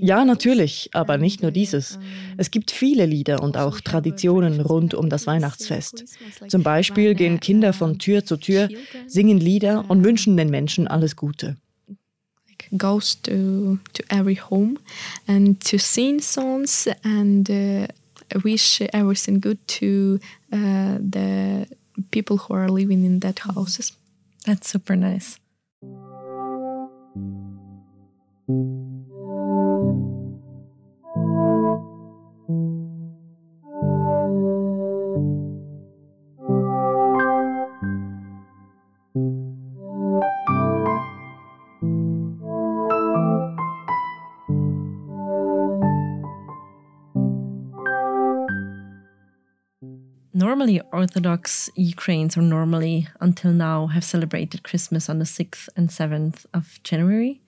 Ja, 0.00 0.24
natürlich, 0.24 0.90
aber 0.94 1.16
nicht 1.16 1.42
nur 1.42 1.52
dieses. 1.52 1.98
Es 2.36 2.50
gibt 2.50 2.72
viele 2.72 3.06
Lieder 3.06 3.40
und 3.40 3.56
auch 3.56 3.80
Traditionen 3.80 4.60
rund 4.60 4.94
um 4.94 5.08
das 5.08 5.28
Weihnachtsfest. 5.28 6.04
Zum 6.48 6.64
Beispiel 6.64 7.14
gehen 7.14 7.38
Kinder 7.38 7.72
von 7.72 8.00
Tür 8.00 8.24
zu 8.24 8.36
Tür, 8.36 8.68
singen 9.06 9.38
Lieder 9.38 9.88
und 9.88 10.04
wünschen 10.04 10.36
den 10.36 10.50
Menschen 10.50 10.88
alles 10.88 11.14
Gute. 11.14 11.56
Goes 12.76 13.20
to, 13.22 13.78
to 13.92 14.02
every 14.08 14.36
home 14.36 14.78
and 15.26 15.62
to 15.68 15.78
sing 15.78 16.20
songs 16.20 16.88
and 17.02 17.50
uh, 17.50 17.86
wish 18.42 18.80
everything 18.92 19.40
good 19.40 19.58
to 19.66 20.18
uh, 20.52 20.96
the 20.98 21.66
people 22.10 22.38
who 22.38 22.54
are 22.54 22.70
living 22.70 23.04
in 23.04 23.20
that 23.20 23.40
houses. 23.40 23.92
That's 24.46 24.70
super 24.70 24.96
nice. 24.96 25.41
Orthodox 50.92 51.70
Ukrainians, 51.74 52.36
or 52.36 52.42
normally 52.42 53.08
until 53.20 53.52
now, 53.52 53.88
have 53.88 54.04
celebrated 54.04 54.62
Christmas 54.62 55.08
on 55.08 55.18
the 55.18 55.24
6th 55.24 55.68
and 55.76 55.88
7th 55.88 56.46
of 56.54 56.80
January. 56.82 57.40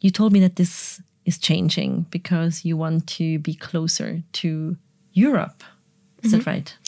You 0.00 0.10
told 0.10 0.32
me 0.32 0.40
that 0.40 0.56
this 0.56 1.02
is 1.24 1.38
changing 1.38 2.06
because 2.10 2.64
you 2.64 2.76
want 2.76 3.06
to 3.18 3.38
be 3.38 3.54
closer 3.54 4.22
to 4.32 4.76
Europe. 5.12 5.62
Is 6.28 6.34
mm-hmm. 6.34 6.44
that 6.44 6.46
right? 6.46 6.78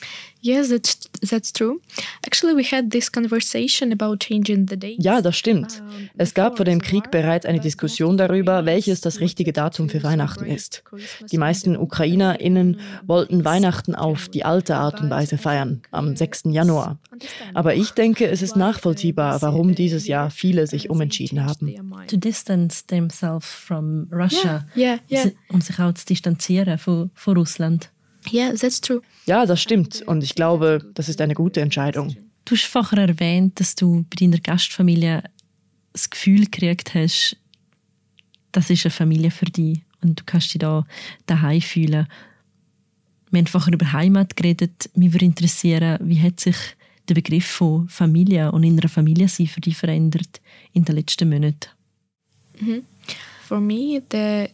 Yes, 0.42 0.70
that's, 0.70 0.98
that's 1.20 1.52
true. 1.52 1.80
Actually, 2.26 2.54
we 2.54 2.64
had 2.64 2.90
this 2.90 3.10
conversation 3.12 3.92
about 3.92 4.20
changing 4.20 4.66
the 4.68 4.76
date. 4.76 4.96
Ja, 4.98 5.20
das 5.20 5.36
stimmt. 5.36 5.82
Es 6.16 6.32
gab 6.32 6.56
vor 6.56 6.64
dem 6.64 6.80
Krieg 6.80 7.10
bereits 7.10 7.44
eine 7.44 7.60
Diskussion 7.60 8.16
darüber, 8.16 8.64
welches 8.64 9.02
das 9.02 9.20
richtige 9.20 9.52
Datum 9.52 9.90
für 9.90 10.02
Weihnachten 10.02 10.46
ist. 10.46 10.82
Die 11.30 11.36
meisten 11.36 11.76
UkrainerInnen 11.76 12.80
wollten 13.06 13.44
Weihnachten 13.44 13.94
auf 13.94 14.28
die 14.28 14.44
alte 14.44 14.76
Art 14.76 15.02
und 15.02 15.10
Weise 15.10 15.36
feiern, 15.36 15.82
am 15.90 16.16
6. 16.16 16.44
Januar. 16.46 16.98
Aber 17.52 17.74
ich 17.74 17.90
denke, 17.90 18.26
es 18.26 18.40
ist 18.40 18.56
nachvollziehbar, 18.56 19.42
warum 19.42 19.74
dieses 19.74 20.06
Jahr 20.06 20.30
viele 20.30 20.66
sich 20.66 20.88
umentschieden 20.88 21.44
haben. 21.44 21.76
To 22.06 22.16
distance 22.16 22.86
themselves 22.86 23.46
from 23.46 24.08
Russia. 24.10 24.66
Yeah, 24.74 25.00
yeah, 25.10 25.24
yeah. 25.24 25.32
Um 25.48 25.60
sich 25.60 25.78
auch 25.78 25.92
zu 25.92 26.06
distanzieren 26.06 26.78
von, 26.78 27.10
von 27.14 27.36
Russland. 27.36 27.90
Yeah, 28.32 28.54
that's 28.54 28.80
true. 28.80 29.00
Ja, 29.26 29.46
das 29.46 29.62
stimmt. 29.62 30.02
Und 30.02 30.22
ich 30.22 30.34
glaube, 30.34 30.84
das 30.94 31.08
ist 31.08 31.20
eine 31.20 31.34
gute 31.34 31.60
Entscheidung. 31.60 32.16
Du 32.44 32.54
hast 32.54 32.66
vorher 32.66 33.08
erwähnt, 33.08 33.60
dass 33.60 33.74
du 33.74 34.04
bei 34.10 34.16
deiner 34.18 34.38
Gastfamilie 34.38 35.22
das 35.92 36.10
Gefühl 36.10 36.44
gekriegt 36.46 36.94
hast, 36.94 37.36
das 38.52 38.70
ist 38.70 38.84
eine 38.84 38.90
Familie 38.90 39.30
für 39.30 39.44
dich 39.44 39.82
und 40.02 40.20
du 40.20 40.24
kannst 40.24 40.52
dich 40.52 40.58
da 40.58 40.84
daheim 41.26 41.60
fühlen. 41.60 42.06
Wir 43.30 43.38
haben 43.38 43.46
vorher 43.46 43.72
über 43.72 43.92
Heimat 43.92 44.36
geredet. 44.36 44.90
Mich 44.94 45.12
würde 45.12 45.26
interessieren, 45.26 45.98
wie 46.02 46.20
hat 46.20 46.40
sich 46.40 46.56
der 47.08 47.14
Begriff 47.14 47.46
von 47.46 47.88
Familie 47.88 48.50
und 48.50 48.64
in 48.64 48.78
einer 48.78 48.88
Familie 48.88 49.28
sein 49.28 49.46
für 49.46 49.60
dich 49.60 49.76
verändert 49.76 50.40
in 50.72 50.84
den 50.84 50.96
letzten 50.96 51.28
Monaten? 51.28 51.70
Mm 52.58 52.64
-hmm. 52.64 52.82
For 53.46 53.60
me, 53.60 54.02
the 54.10 54.48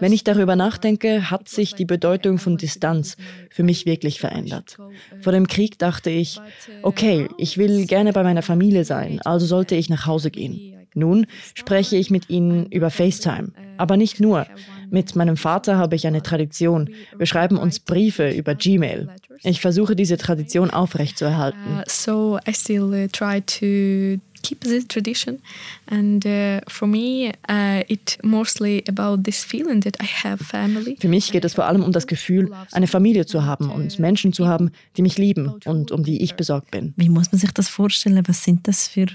wenn 0.00 0.12
ich 0.12 0.24
darüber 0.24 0.56
nachdenke, 0.56 1.30
hat 1.30 1.48
sich 1.48 1.74
die 1.74 1.84
Bedeutung 1.84 2.38
von 2.38 2.56
Distanz 2.56 3.16
für 3.50 3.62
mich 3.62 3.86
wirklich 3.86 4.20
verändert. 4.20 4.76
Vor 5.20 5.32
dem 5.32 5.46
Krieg 5.46 5.78
dachte 5.78 6.10
ich, 6.10 6.40
okay, 6.82 7.28
ich 7.38 7.58
will 7.58 7.86
gerne 7.86 8.12
bei 8.12 8.22
meiner 8.22 8.42
Familie 8.42 8.84
sein, 8.84 9.20
also 9.22 9.46
sollte 9.46 9.74
ich 9.76 9.88
nach 9.88 10.06
Hause 10.06 10.30
gehen. 10.30 10.76
Nun 10.94 11.26
spreche 11.54 11.96
ich 11.96 12.10
mit 12.10 12.30
ihnen 12.30 12.66
über 12.66 12.90
FaceTime, 12.90 13.52
aber 13.78 13.96
nicht 13.96 14.20
nur. 14.20 14.46
Mit 14.90 15.16
meinem 15.16 15.36
Vater 15.36 15.76
habe 15.76 15.96
ich 15.96 16.06
eine 16.06 16.22
Tradition. 16.22 16.90
Wir 17.16 17.26
schreiben 17.26 17.56
uns 17.56 17.78
Briefe 17.80 18.30
über 18.30 18.54
Gmail. 18.54 19.08
Ich 19.42 19.60
versuche 19.60 19.96
diese 19.96 20.16
Tradition 20.16 20.70
aufrechtzuerhalten. 20.70 21.78
Uh, 21.78 21.82
so 21.86 22.38
I 22.46 22.52
still 22.52 22.92
uh, 22.92 23.06
try 23.08 23.40
to 23.40 24.20
keep 24.42 24.62
this 24.62 24.86
tradition 24.88 25.40
and 25.86 26.24
uh, 26.24 26.60
for 26.68 26.88
me 26.88 27.32
uh, 27.48 27.82
it 27.88 28.18
mostly 28.22 28.82
about 28.88 29.22
this 29.22 29.44
feeling 29.44 29.80
that 29.82 29.96
I 30.02 30.06
have 30.06 30.42
family. 30.42 30.96
Für 30.98 31.08
mich 31.08 31.30
geht 31.32 31.44
es 31.44 31.54
vor 31.54 31.66
allem 31.66 31.82
um 31.82 31.92
das 31.92 32.06
Gefühl, 32.06 32.50
eine 32.72 32.86
Familie 32.86 33.26
zu 33.26 33.44
haben 33.44 33.70
und 33.70 33.98
Menschen 33.98 34.32
zu 34.32 34.46
haben, 34.46 34.70
die 34.96 35.02
mich 35.02 35.18
lieben 35.18 35.54
und 35.64 35.92
um 35.92 36.04
die 36.04 36.22
ich 36.22 36.34
besorgt 36.34 36.70
bin. 36.70 36.94
Wie 36.96 37.08
muss 37.08 37.32
man 37.32 37.38
sich 37.38 37.52
das 37.52 37.68
vorstellen? 37.68 38.22
Was 38.26 38.44
sind 38.44 38.66
das 38.66 38.88
für 38.88 39.06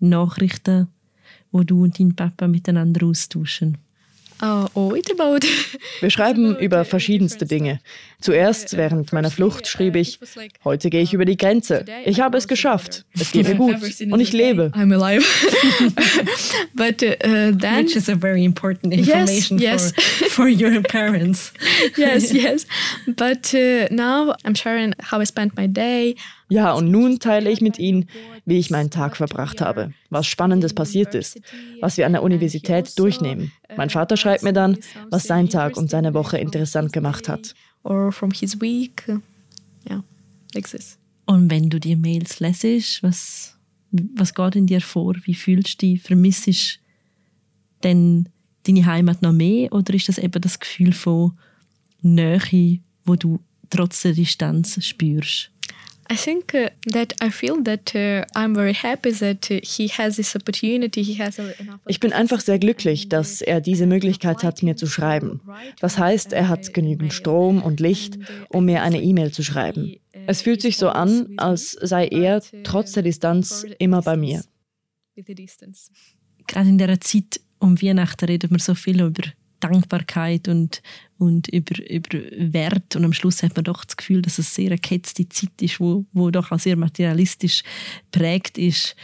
Nachrichten, 0.00 0.88
wo 1.50 1.62
du 1.62 1.84
und 1.84 1.98
dein 1.98 2.14
Papa 2.14 2.48
miteinander 2.48 3.06
austauschen? 3.06 3.78
Uh, 4.42 4.66
Wir 6.00 6.10
schreiben 6.10 6.56
über 6.58 6.84
verschiedenste 6.84 7.46
Dinge. 7.46 7.78
Zuerst 8.20 8.76
während 8.76 9.12
meiner 9.12 9.30
Flucht 9.30 9.68
schrieb 9.68 9.94
ich, 9.94 10.18
heute 10.64 10.90
gehe 10.90 11.02
ich 11.02 11.14
über 11.14 11.24
die 11.24 11.36
Grenze. 11.36 11.84
Ich 12.04 12.20
habe 12.20 12.38
es 12.38 12.48
geschafft. 12.48 13.04
Es 13.14 13.30
geht 13.30 13.46
mir 13.46 13.54
gut 13.56 13.76
und 14.10 14.18
ich 14.18 14.32
lebe. 14.32 14.72
I'm 14.74 14.92
alive. 14.92 15.24
But 16.74 17.02
uh, 17.02 17.52
then, 17.56 17.84
which 17.84 17.94
is 17.94 18.08
a 18.08 18.16
very 18.16 18.44
important 18.44 18.92
information 18.92 19.58
yes, 19.58 19.92
yes. 19.96 20.04
For, 20.30 20.30
for 20.30 20.48
your 20.48 20.82
parents. 20.82 21.52
yes, 21.96 22.32
yes. 22.32 22.66
But 23.06 23.54
uh, 23.54 23.86
now 23.94 24.34
I'm 24.44 24.54
sharing 24.54 24.94
how 25.00 25.20
I 25.20 25.24
spent 25.24 25.56
my 25.56 25.68
day. 25.68 26.16
Ja, 26.52 26.74
und 26.74 26.90
nun 26.90 27.18
teile 27.18 27.50
ich 27.50 27.62
mit 27.62 27.78
Ihnen, 27.78 28.10
wie 28.44 28.58
ich 28.58 28.68
meinen 28.68 28.90
Tag 28.90 29.16
verbracht 29.16 29.62
habe, 29.62 29.94
was 30.10 30.26
Spannendes 30.26 30.74
passiert 30.74 31.14
ist, 31.14 31.40
was 31.80 31.96
wir 31.96 32.04
an 32.04 32.12
der 32.12 32.22
Universität 32.22 32.98
durchnehmen. 32.98 33.52
Mein 33.74 33.88
Vater 33.88 34.18
schreibt 34.18 34.42
mir 34.42 34.52
dann, 34.52 34.76
was 35.08 35.22
sein 35.22 35.48
Tag 35.48 35.78
und 35.78 35.88
seine 35.88 36.12
Woche 36.12 36.36
interessant 36.36 36.92
gemacht 36.92 37.26
hat. 37.26 37.54
Or 37.84 38.12
from 38.12 38.32
his 38.32 38.60
week. 38.60 39.08
Yeah, 39.88 40.04
like 40.54 40.70
this. 40.70 40.98
Und 41.24 41.50
wenn 41.50 41.70
du 41.70 41.80
die 41.80 41.96
Mails 41.96 42.38
lesest, 42.38 43.02
was, 43.02 43.56
was 43.90 44.34
geht 44.34 44.54
in 44.54 44.66
dir 44.66 44.82
vor? 44.82 45.14
Wie 45.24 45.34
fühlst 45.34 45.80
du 45.80 45.86
dich? 45.86 46.02
Vermisst 46.02 46.48
du 46.48 46.52
denn 47.82 48.28
deine 48.64 48.84
Heimat 48.84 49.22
noch 49.22 49.32
mehr? 49.32 49.72
Oder 49.72 49.94
ist 49.94 50.10
das 50.10 50.18
eben 50.18 50.42
das 50.42 50.60
Gefühl 50.60 50.92
von 50.92 51.32
Nähe, 52.02 52.80
wo 53.06 53.16
du 53.16 53.40
trotz 53.70 54.02
der 54.02 54.12
Distanz 54.12 54.84
spürst? 54.84 55.51
I 56.12 56.14
think 56.14 56.52
uh, 56.52 56.68
that 56.92 57.14
I 57.22 57.30
feel 57.30 57.62
that 57.64 57.94
uh, 57.94 58.26
I'm 58.34 58.54
very 58.54 58.74
happy 58.74 59.12
that 59.12 59.50
uh, 59.50 59.60
he 59.62 59.88
has 59.88 60.16
this 60.16 60.36
opportunity. 60.36 61.02
He 61.02 61.18
has 61.18 61.40
ich 61.86 62.00
bin 62.00 62.12
einfach 62.12 62.40
sehr 62.40 62.58
glücklich, 62.58 63.08
dass 63.08 63.40
er 63.40 63.62
diese 63.62 63.86
Möglichkeit 63.86 64.42
hat, 64.42 64.62
mir 64.62 64.76
zu 64.76 64.86
schreiben. 64.86 65.40
Das 65.80 65.96
heißt, 65.96 66.34
er 66.34 66.48
hat 66.48 66.74
genügend 66.74 67.14
Strom 67.14 67.62
und 67.62 67.80
Licht, 67.80 68.18
um 68.50 68.66
mir 68.66 68.82
eine 68.82 69.00
E-Mail 69.00 69.32
zu 69.32 69.42
schreiben. 69.42 69.96
Es 70.26 70.42
fühlt 70.42 70.60
sich 70.60 70.76
so 70.76 70.90
an, 70.90 71.28
als 71.38 71.72
sei 71.80 72.08
er 72.08 72.42
trotz 72.62 72.92
der 72.92 73.04
Distanz 73.04 73.64
immer 73.78 74.02
bei 74.02 74.16
mir. 74.18 74.44
Gerade 76.46 76.68
in 76.68 76.78
der 76.78 77.00
Zeit 77.00 77.40
um 77.58 77.80
Weihnachten 77.80 78.26
reden 78.26 78.50
wir 78.50 78.58
so 78.58 78.74
viel 78.74 79.00
über 79.00 79.22
Dankbarkeit 79.62 80.48
und, 80.48 80.82
und 81.18 81.48
über, 81.48 81.78
über 81.88 82.18
Wert. 82.52 82.96
Und 82.96 83.04
am 83.04 83.12
Schluss 83.12 83.42
hat 83.42 83.54
man 83.56 83.64
doch 83.64 83.84
das 83.84 83.96
Gefühl, 83.96 84.22
dass 84.22 84.38
es 84.38 84.54
sehr 84.54 84.70
eine 84.70 84.78
gehetzte 84.78 85.28
Zeit 85.28 85.60
ist, 85.60 85.80
wo, 85.80 86.04
wo 86.12 86.30
doch 86.30 86.50
auch 86.50 86.58
sehr 86.58 86.76
materialistisch 86.76 87.62
prägt 88.10 88.58
ist. 88.58 88.96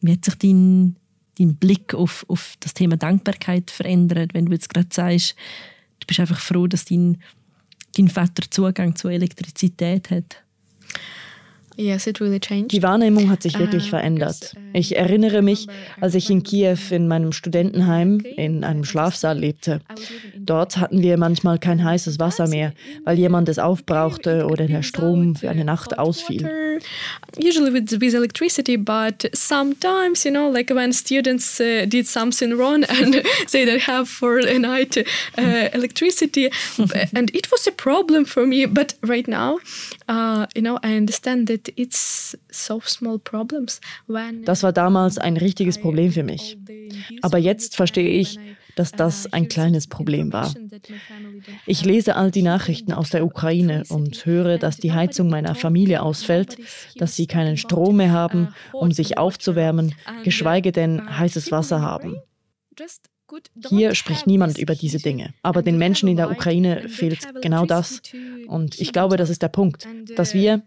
Wie 0.00 0.12
hat 0.12 0.24
sich 0.24 0.34
dein, 0.36 0.96
dein 1.38 1.56
Blick 1.56 1.94
auf, 1.94 2.24
auf 2.28 2.56
das 2.60 2.74
Thema 2.74 2.96
Dankbarkeit 2.96 3.70
verändert, 3.70 4.34
wenn 4.34 4.46
du 4.46 4.52
jetzt 4.52 4.68
gerade 4.68 4.88
sagst, 4.90 5.36
du 6.00 6.06
bist 6.06 6.20
einfach 6.20 6.40
froh, 6.40 6.66
dass 6.66 6.84
dein, 6.84 7.18
dein 7.96 8.08
Vater 8.08 8.42
Zugang 8.50 8.96
zur 8.96 9.12
Elektrizität 9.12 10.10
hat? 10.10 10.42
Die 12.72 12.82
Wahrnehmung 12.82 13.30
hat 13.30 13.42
sich 13.42 13.58
wirklich 13.58 13.86
uh, 13.86 13.90
verändert. 13.90 14.54
Uh, 14.56 14.60
ich 14.72 14.96
erinnere 14.96 15.42
mich, 15.42 15.68
als 16.00 16.14
ich 16.14 16.28
in 16.28 16.42
Kiew 16.42 16.78
in 16.90 17.06
meinem 17.06 17.32
Studentenheim 17.32 18.18
in 18.18 18.64
einem 18.64 18.84
Schlafsaal 18.84 19.38
lebte. 19.38 19.80
Dort 20.48 20.78
hatten 20.78 21.02
wir 21.02 21.18
manchmal 21.18 21.58
kein 21.58 21.84
heißes 21.84 22.18
Wasser 22.18 22.48
mehr, 22.48 22.72
weil 23.04 23.18
jemand 23.18 23.50
es 23.50 23.58
aufbrauchte 23.58 24.46
oder 24.46 24.66
der 24.66 24.82
Strom 24.82 25.36
für 25.36 25.50
eine 25.50 25.62
Nacht 25.62 25.98
ausfiel. 25.98 26.80
Usually 27.36 27.70
with, 27.70 28.00
with 28.00 28.14
electricity, 28.14 28.78
but 28.78 29.28
sometimes, 29.34 30.24
you 30.24 30.30
know, 30.30 30.50
like 30.50 30.70
when 30.70 30.90
students 30.92 31.60
uh, 31.60 31.84
did 31.86 32.06
something 32.06 32.56
wrong 32.56 32.84
and 33.02 33.22
they 33.52 33.66
don't 33.66 33.86
have 33.86 34.06
for 34.06 34.38
a 34.38 34.58
night 34.58 34.96
uh, 35.36 35.68
electricity, 35.74 36.50
and 37.14 37.34
it 37.34 37.50
was 37.52 37.66
a 37.66 37.72
problem 37.72 38.24
for 38.24 38.46
me. 38.46 38.64
But 38.64 38.94
right 39.02 39.28
now, 39.28 39.58
uh, 40.08 40.46
you 40.54 40.62
know, 40.62 40.78
I 40.82 40.96
understand 40.96 41.48
that 41.48 41.70
das 44.44 44.62
war 44.62 44.72
damals 44.72 45.18
ein 45.18 45.36
richtiges 45.36 45.78
Problem 45.78 46.12
für 46.12 46.22
mich. 46.22 46.56
Aber 47.20 47.36
jetzt 47.36 47.76
verstehe 47.76 48.08
ich, 48.08 48.38
dass 48.78 48.92
das 48.92 49.32
ein 49.32 49.48
kleines 49.48 49.88
Problem 49.88 50.32
war. 50.32 50.54
Ich 51.66 51.84
lese 51.84 52.14
all 52.14 52.30
die 52.30 52.42
Nachrichten 52.42 52.92
aus 52.92 53.10
der 53.10 53.24
Ukraine 53.24 53.82
und 53.88 54.24
höre, 54.24 54.58
dass 54.58 54.76
die 54.76 54.92
Heizung 54.92 55.28
meiner 55.28 55.54
Familie 55.54 56.02
ausfällt, 56.02 56.56
dass 56.96 57.16
sie 57.16 57.26
keinen 57.26 57.56
Strom 57.56 57.96
mehr 57.96 58.12
haben, 58.12 58.54
um 58.72 58.92
sich 58.92 59.18
aufzuwärmen, 59.18 59.94
geschweige 60.22 60.70
denn 60.70 61.18
heißes 61.18 61.50
Wasser 61.50 61.82
haben. 61.82 62.16
Hier 63.68 63.94
spricht 63.94 64.26
niemand 64.26 64.58
über 64.58 64.74
diese 64.74 64.98
Dinge. 64.98 65.34
Aber 65.42 65.62
den 65.62 65.76
Menschen 65.76 66.08
in 66.08 66.16
der 66.16 66.30
Ukraine 66.30 66.88
fehlt 66.88 67.28
genau 67.42 67.66
das. 67.66 68.00
Und 68.46 68.80
ich 68.80 68.92
glaube, 68.92 69.16
das 69.16 69.28
ist 69.28 69.42
der 69.42 69.48
Punkt, 69.48 69.86
dass 70.16 70.32
wir, 70.32 70.62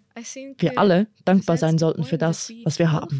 wir 0.57 0.77
alle 0.77 1.07
dankbar 1.25 1.57
sein 1.57 1.77
sollten 1.77 2.03
für 2.03 2.17
das, 2.17 2.51
was 2.63 2.77
wir 2.77 2.91
haben. 2.91 3.19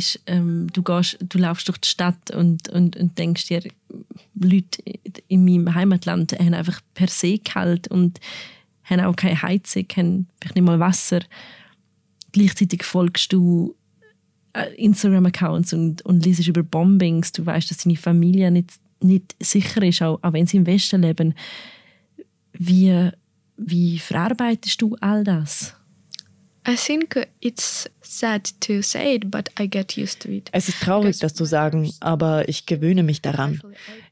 Sagst, 0.00 0.20
ähm, 0.26 0.68
du, 0.72 0.82
gehst, 0.82 1.18
du 1.20 1.38
laufst 1.38 1.68
durch 1.68 1.78
die 1.78 1.88
Stadt 1.88 2.30
und, 2.30 2.68
und, 2.68 2.96
und 2.96 3.18
denkst 3.18 3.46
dir, 3.46 3.62
Leute 4.34 4.82
in 5.28 5.44
meinem 5.44 5.74
Heimatland 5.74 6.32
haben 6.32 6.54
einfach 6.54 6.80
per 6.94 7.08
se 7.08 7.38
kalt 7.38 7.88
und 7.88 8.20
haben 8.84 9.00
auch 9.00 9.16
keine 9.16 9.40
Heizung, 9.40 9.86
haben 9.96 10.26
nicht 10.54 10.64
mal 10.64 10.80
Wasser. 10.80 11.20
Gleichzeitig 12.32 12.84
folgst 12.84 13.32
du 13.32 13.74
äh, 14.54 14.74
Instagram-Accounts 14.74 15.72
und, 15.72 16.02
und 16.02 16.24
liest 16.24 16.46
über 16.46 16.62
Bombings. 16.62 17.32
Du 17.32 17.46
weißt, 17.46 17.70
dass 17.70 17.78
deine 17.78 17.96
Familie 17.96 18.50
nicht, 18.50 18.72
nicht 19.00 19.36
sicher 19.40 19.82
ist, 19.82 20.02
auch, 20.02 20.18
auch 20.22 20.32
wenn 20.32 20.46
sie 20.46 20.58
im 20.58 20.66
Westen 20.66 21.02
leben. 21.02 21.34
Wie, 22.52 23.10
wie 23.56 23.98
verarbeitest 23.98 24.80
du 24.82 24.96
all 25.00 25.24
das? 25.24 25.74
Es 30.52 30.68
ist 30.70 30.80
traurig, 30.80 31.18
das 31.18 31.34
zu 31.34 31.44
sagen, 31.44 31.92
aber 32.00 32.48
ich 32.48 32.64
gewöhne 32.64 33.02
mich 33.02 33.20
daran. 33.20 33.60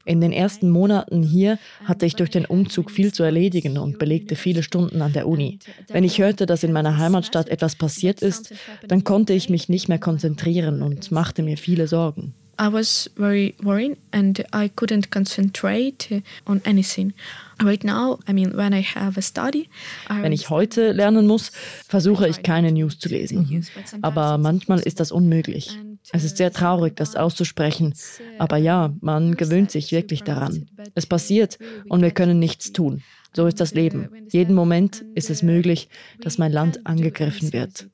In 0.05 0.21
den 0.21 0.31
ersten 0.31 0.69
Monaten 0.69 1.23
hier 1.23 1.57
hatte 1.85 2.05
ich 2.05 2.15
durch 2.15 2.29
den 2.29 2.45
Umzug 2.45 2.91
viel 2.91 3.11
zu 3.11 3.23
erledigen 3.23 3.79
und 3.79 3.97
belegte 3.97 4.35
viele 4.35 4.61
Stunden 4.61 5.01
an 5.01 5.13
der 5.13 5.27
Uni. 5.27 5.57
Wenn 5.87 6.03
ich 6.03 6.19
hörte, 6.19 6.45
dass 6.45 6.63
in 6.63 6.73
meiner 6.73 6.97
Heimatstadt 6.97 7.49
etwas 7.49 7.75
passiert 7.75 8.21
ist, 8.21 8.53
dann 8.87 9.03
konnte 9.03 9.33
ich 9.33 9.49
mich 9.49 9.67
nicht 9.67 9.89
mehr 9.89 9.99
konzentrieren 9.99 10.83
und 10.83 11.11
machte 11.11 11.41
mir 11.41 11.57
viele 11.57 11.87
Sorgen. 11.87 12.35
I 12.59 12.71
was 12.71 13.09
very 13.15 13.55
worried 13.63 13.97
and 14.11 14.43
I 14.53 14.69
couldn't 14.69 15.09
concentrate 15.09 16.23
on 16.45 16.61
anything. 16.65 17.13
Right 17.61 17.83
now, 17.83 18.19
I 18.27 18.33
mean, 18.33 18.55
when 18.55 18.73
I 18.73 18.81
have 18.81 19.17
a 19.17 19.21
study, 19.21 19.69
Wenn 20.07 20.31
ich 20.31 20.49
heute 20.49 20.91
lernen 20.91 21.27
muss, 21.27 21.51
versuche 21.87 22.27
ich 22.27 22.43
keine 22.43 22.71
News 22.71 22.99
zu 22.99 23.09
lesen. 23.09 23.65
Aber 24.01 24.37
manchmal 24.37 24.79
ist 24.79 24.99
das 24.99 25.11
unmöglich. 25.11 25.77
Es 26.11 26.23
ist 26.23 26.37
sehr 26.37 26.51
traurig, 26.51 26.95
das 26.95 27.15
auszusprechen. 27.15 27.93
Aber 28.37 28.57
ja, 28.57 28.93
man 29.01 29.35
gewöhnt 29.35 29.71
sich 29.71 29.91
wirklich 29.91 30.23
daran. 30.23 30.67
Es 30.95 31.05
passiert 31.05 31.57
und 31.89 32.01
wir 32.01 32.11
können 32.11 32.39
nichts 32.39 32.73
tun. 32.73 33.01
So 33.35 33.47
ist 33.47 33.59
das 33.59 33.73
Leben. 33.73 34.09
Jeden 34.29 34.53
Moment 34.53 35.03
ist 35.15 35.29
es 35.29 35.41
möglich, 35.41 35.89
dass 36.21 36.37
mein 36.37 36.51
Land 36.51 36.85
angegriffen 36.85 37.51
wird. 37.51 37.87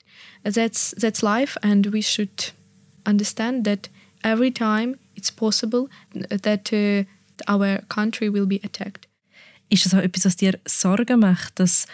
That's, 0.43 0.95
that's 0.99 1.21
life 1.21 1.57
and 1.61 1.93
we 1.93 2.01
should 2.01 2.53
understand 3.05 3.65
that 3.65 3.89
every 4.23 4.51
time 4.51 4.97
it's 5.15 5.31
possible 5.31 5.87
that 6.13 6.71
uh, 6.73 7.03
our 7.47 7.81
country 7.89 8.31
will 8.31 8.45
be 8.45 8.59
attacked. 8.63 9.07
Ist 9.69 9.85
das 9.85 9.93
auch 9.93 9.99
etwas, 9.99 10.25
was 10.25 10.35
dir 10.35 10.59
Sorgen 10.65 11.19
macht, 11.19 11.59
dass 11.59 11.85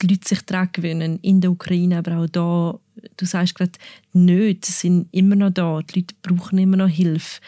die 0.00 0.06
Leute 0.06 0.28
sich 0.28 0.42
daran 0.42 0.70
gewöhnen, 0.72 1.18
in 1.22 1.40
der 1.40 1.50
Ukraine, 1.50 1.98
aber 1.98 2.18
auch 2.18 2.26
da. 2.28 2.78
Du 3.16 3.26
sagst 3.26 3.54
gerade, 3.54 3.72
Nöte 4.12 4.70
sind 4.70 5.08
immer 5.12 5.36
noch 5.36 5.50
da, 5.50 5.80
die 5.82 6.00
Leute 6.00 6.14
brauchen 6.22 6.58
immer 6.58 6.76
noch 6.76 6.88
Hilfe. 6.88 7.40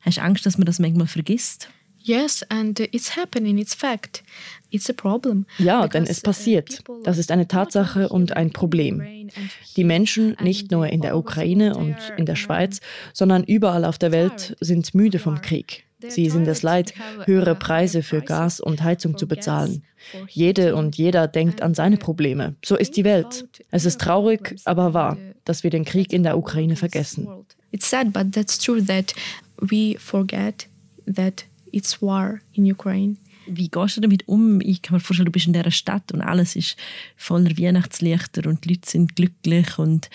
Hast 0.00 0.18
du 0.18 0.22
Angst, 0.22 0.46
dass 0.46 0.58
man 0.58 0.66
das 0.66 0.78
manchmal 0.78 1.06
vergisst? 1.06 1.68
Yes, 2.06 2.44
and 2.50 2.78
it's 2.80 3.16
happening, 3.16 3.56
it's 3.56 3.74
fact. 3.74 4.22
It's 4.70 4.90
a 4.90 4.92
problem. 4.92 5.46
Ja, 5.58 5.88
denn 5.88 6.04
es 6.04 6.18
uh, 6.18 6.22
passiert. 6.22 6.80
Das 7.02 7.16
ist 7.16 7.30
eine 7.30 7.48
Tatsache 7.48 8.10
und 8.10 8.36
ein 8.36 8.50
Problem. 8.52 9.30
Die 9.76 9.84
Menschen, 9.84 10.36
nicht 10.42 10.70
nur 10.70 10.86
in 10.88 11.00
der 11.00 11.16
Ukraine 11.16 11.74
und 11.74 11.96
in 12.18 12.26
der 12.26 12.36
Schweiz, 12.36 12.80
sondern 13.14 13.42
überall 13.42 13.86
auf 13.86 13.96
der 13.96 14.12
Welt, 14.12 14.54
sind 14.60 14.94
müde 14.94 15.18
vom 15.18 15.40
Krieg. 15.40 15.84
Sie 16.06 16.28
sind 16.28 16.46
es 16.46 16.62
leid, 16.62 16.92
höhere 17.24 17.54
Preise 17.54 18.02
für 18.02 18.20
Gas 18.20 18.60
und 18.60 18.82
Heizung 18.82 19.16
zu 19.16 19.26
bezahlen. 19.26 19.82
Jede 20.28 20.76
und 20.76 20.96
jeder 20.96 21.26
denkt 21.26 21.62
an 21.62 21.72
seine 21.72 21.96
Probleme. 21.96 22.56
So 22.62 22.76
ist 22.76 22.98
die 22.98 23.04
Welt. 23.04 23.46
Es 23.70 23.86
ist 23.86 23.98
traurig, 23.98 24.56
aber 24.66 24.92
wahr, 24.92 25.16
dass 25.44 25.62
wir 25.62 25.70
den 25.70 25.86
Krieg 25.86 26.12
in 26.12 26.22
der 26.22 26.36
Ukraine 26.36 26.76
vergessen. 26.76 27.26
It's 27.70 27.88
sad, 27.88 28.12
but 28.12 28.32
that's 28.32 28.58
true 28.58 28.84
that 28.84 29.14
we 29.58 29.96
forget 29.98 30.68
that 31.06 31.46
it's 31.74 32.00
war 32.00 32.38
in 32.52 32.70
Ukraine. 32.70 33.16
Wie 33.46 33.68
gehst 33.68 33.96
du 33.96 34.00
damit 34.00 34.26
um? 34.26 34.60
Ich 34.60 34.80
kann 34.80 34.94
mir 34.94 35.00
vorstellen, 35.00 35.26
du 35.26 35.32
bist 35.32 35.46
in 35.46 35.52
dieser 35.52 35.70
Stadt 35.70 36.12
und 36.12 36.22
alles 36.22 36.56
ist 36.56 36.76
voller 37.16 37.58
Weihnachtslichter 37.58 38.48
und 38.48 38.64
die 38.64 38.70
Leute 38.70 38.88
sind 38.88 39.16
glücklich. 39.16 39.78
Und 39.78 40.08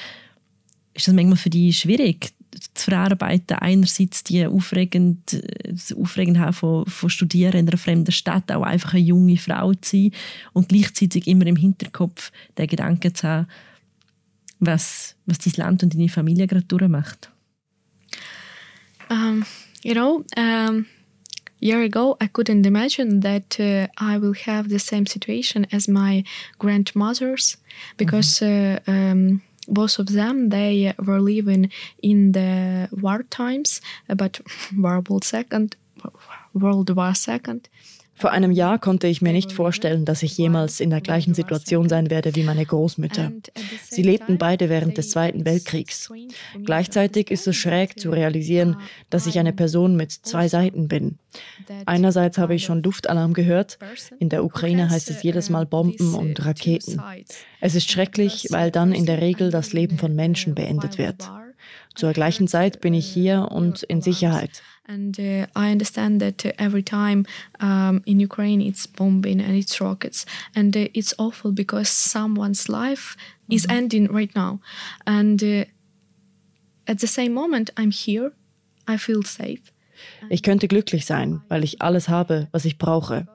ist 0.93 1.07
das 1.07 1.13
manchmal 1.13 1.37
für 1.37 1.49
dich 1.49 1.77
schwierig, 1.77 2.33
zu 2.73 2.85
verarbeiten, 2.85 3.57
einerseits 3.57 4.23
die 4.23 4.45
aufregend, 4.45 5.39
das 5.63 5.93
Aufregende 5.93 6.51
von, 6.51 6.85
von 6.87 7.09
Studieren 7.09 7.59
in 7.59 7.67
einer 7.67 7.77
fremden 7.77 8.11
Stadt, 8.11 8.51
auch 8.51 8.63
einfach 8.63 8.93
eine 8.93 9.03
junge 9.03 9.37
Frau 9.37 9.73
zu 9.75 9.97
sein 9.97 10.11
und 10.53 10.69
gleichzeitig 10.69 11.27
immer 11.27 11.45
im 11.45 11.55
Hinterkopf 11.55 12.31
den 12.57 12.67
Gedanken 12.67 13.13
zu 13.13 13.27
haben, 13.27 13.47
was, 14.59 15.15
was 15.25 15.37
dein 15.37 15.53
Land 15.57 15.83
und 15.83 15.93
deine 15.93 16.09
Familie 16.09 16.47
gerade 16.47 16.65
durchmacht? 16.65 17.31
Um, 19.09 19.45
you 19.83 19.93
know, 19.93 20.25
um 20.35 20.85
year 21.59 21.81
ago 21.81 22.17
i 22.21 22.27
couldn't 22.27 22.65
imagine 22.65 23.19
that 23.21 23.59
uh, 23.59 23.87
i 23.97 24.17
will 24.17 24.33
have 24.33 24.69
the 24.69 24.79
same 24.79 25.05
situation 25.05 25.65
as 25.71 25.87
my 25.87 26.23
grandmothers 26.57 27.57
because 27.97 28.39
mm-hmm. 28.39 28.91
uh, 28.91 28.93
um, 28.93 29.41
both 29.67 29.99
of 29.99 30.07
them 30.07 30.49
they 30.49 30.93
were 30.97 31.19
living 31.19 31.69
in 32.01 32.31
the 32.31 32.89
war 32.91 33.23
times 33.29 33.81
but 34.07 34.39
world 34.77 35.09
war 35.09 35.21
second 35.21 35.75
world 36.53 36.89
war 36.95 37.13
second 37.13 37.69
Vor 38.19 38.31
einem 38.31 38.51
Jahr 38.51 38.79
konnte 38.79 39.07
ich 39.07 39.21
mir 39.21 39.31
nicht 39.31 39.53
vorstellen, 39.53 40.03
dass 40.03 40.23
ich 40.23 40.37
jemals 40.37 40.81
in 40.81 40.89
der 40.89 40.99
gleichen 40.99 41.33
Situation 41.33 41.87
sein 41.87 42.09
werde 42.09 42.35
wie 42.35 42.43
meine 42.43 42.65
Großmütter. 42.65 43.31
Sie 43.89 44.01
lebten 44.01 44.37
beide 44.37 44.67
während 44.67 44.97
des 44.97 45.11
Zweiten 45.11 45.45
Weltkriegs. 45.45 46.11
Gleichzeitig 46.65 47.31
ist 47.31 47.47
es 47.47 47.55
schräg 47.55 47.97
zu 47.97 48.09
realisieren, 48.09 48.75
dass 49.09 49.25
ich 49.25 49.39
eine 49.39 49.53
Person 49.53 49.95
mit 49.95 50.11
zwei 50.11 50.49
Seiten 50.49 50.89
bin. 50.89 51.17
Einerseits 51.85 52.37
habe 52.37 52.55
ich 52.55 52.65
schon 52.65 52.83
Luftalarm 52.83 53.33
gehört. 53.33 53.79
In 54.19 54.27
der 54.27 54.43
Ukraine 54.43 54.89
heißt 54.89 55.09
es 55.09 55.23
jedes 55.23 55.49
Mal 55.49 55.65
Bomben 55.65 56.13
und 56.13 56.45
Raketen. 56.45 57.01
Es 57.61 57.75
ist 57.75 57.89
schrecklich, 57.89 58.47
weil 58.49 58.69
dann 58.69 58.91
in 58.91 59.05
der 59.05 59.21
Regel 59.21 59.49
das 59.49 59.71
Leben 59.71 59.97
von 59.97 60.13
Menschen 60.13 60.55
beendet 60.55 60.97
wird. 60.97 61.29
Zur 61.95 62.11
gleichen 62.11 62.49
Zeit 62.49 62.81
bin 62.81 62.93
ich 62.93 63.07
hier 63.07 63.47
und 63.51 63.83
in 63.83 64.01
Sicherheit. 64.01 64.61
And 64.89 65.19
uh, 65.19 65.45
I 65.55 65.69
understand 65.71 66.19
that 66.19 66.43
uh, 66.43 66.51
every 66.57 66.81
time 66.81 67.27
um, 67.59 68.01
in 68.07 68.19
Ukraine 68.19 68.59
it's 68.59 68.87
bombing 68.87 69.39
and 69.39 69.55
it's 69.55 69.79
rockets, 69.79 70.25
and 70.55 70.75
uh, 70.75 70.87
it's 70.95 71.13
awful 71.19 71.51
because 71.51 71.89
someone's 71.89 72.67
life 72.67 73.15
mm-hmm. 73.15 73.53
is 73.55 73.67
ending 73.69 74.07
right 74.11 74.33
now. 74.35 74.59
And 75.05 75.43
uh, 75.43 75.65
at 76.87 76.97
the 77.01 77.07
same 77.07 77.33
moment, 77.35 77.69
I'm 77.77 77.91
here, 77.91 78.31
I 78.87 78.97
feel 78.97 79.23
safe. 79.23 79.61
Ich 80.29 80.41
könnte 80.41 80.67
glücklich 80.67 81.05
sein, 81.05 81.41
weil 81.49 81.63
ich 81.63 81.81
alles 81.81 82.09
habe, 82.09 82.47
was 82.51 82.65
ich 82.65 82.79
brauche. 82.79 83.27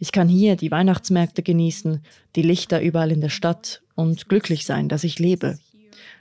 Ich 0.00 0.10
kann 0.10 0.28
hier 0.28 0.56
die 0.56 0.70
Weihnachtsmärkte 0.70 1.42
genießen, 1.42 2.02
die 2.34 2.42
Lichter 2.42 2.80
überall 2.80 3.12
in 3.12 3.20
der 3.20 3.28
Stadt 3.28 3.82
und 3.94 4.28
glücklich 4.28 4.64
sein, 4.64 4.88
dass 4.88 5.04
ich 5.04 5.18
lebe. 5.20 5.58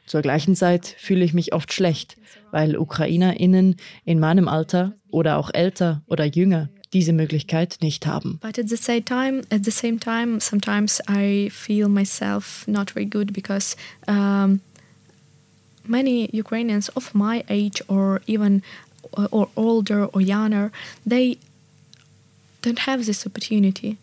Zur 0.07 0.21
gleichen 0.21 0.55
Zeit 0.55 0.95
fühle 0.97 1.25
ich 1.25 1.33
mich 1.33 1.53
oft 1.53 1.73
schlecht, 1.73 2.17
weil 2.51 2.77
UkrainerInnen 2.77 3.75
in 4.05 4.19
meinem 4.19 4.47
Alter 4.47 4.93
oder 5.09 5.37
auch 5.37 5.51
älter 5.53 6.01
oder 6.07 6.25
jünger 6.25 6.69
diese 6.93 7.11
Möglichkeit 7.11 7.79
nicht 7.81 8.07
haben. 8.07 8.39
But 8.41 8.57
at 8.57 8.69
the 8.69 8.77
same 8.77 9.03
time, 9.03 9.41
at 9.51 9.65
the 9.65 9.71
same 9.71 9.99
time, 9.99 10.39
sometimes 10.39 11.01
I 11.09 11.49
feel 11.49 11.89
myself 11.89 12.65
not 12.67 12.91
very 12.91 13.05
good 13.05 13.33
because 13.33 13.75
um, 14.07 14.61
many 15.85 16.29
Ukrainians 16.31 16.89
of 16.95 17.13
my 17.13 17.43
age 17.49 17.83
or 17.89 18.21
even 18.27 18.63
or 19.11 19.49
older 19.55 20.07
or 20.13 20.21
younger, 20.21 20.71
they 21.05 21.37
don't 22.61 22.87
have 22.87 23.03
this 23.05 23.25
opportunity, 23.25 23.97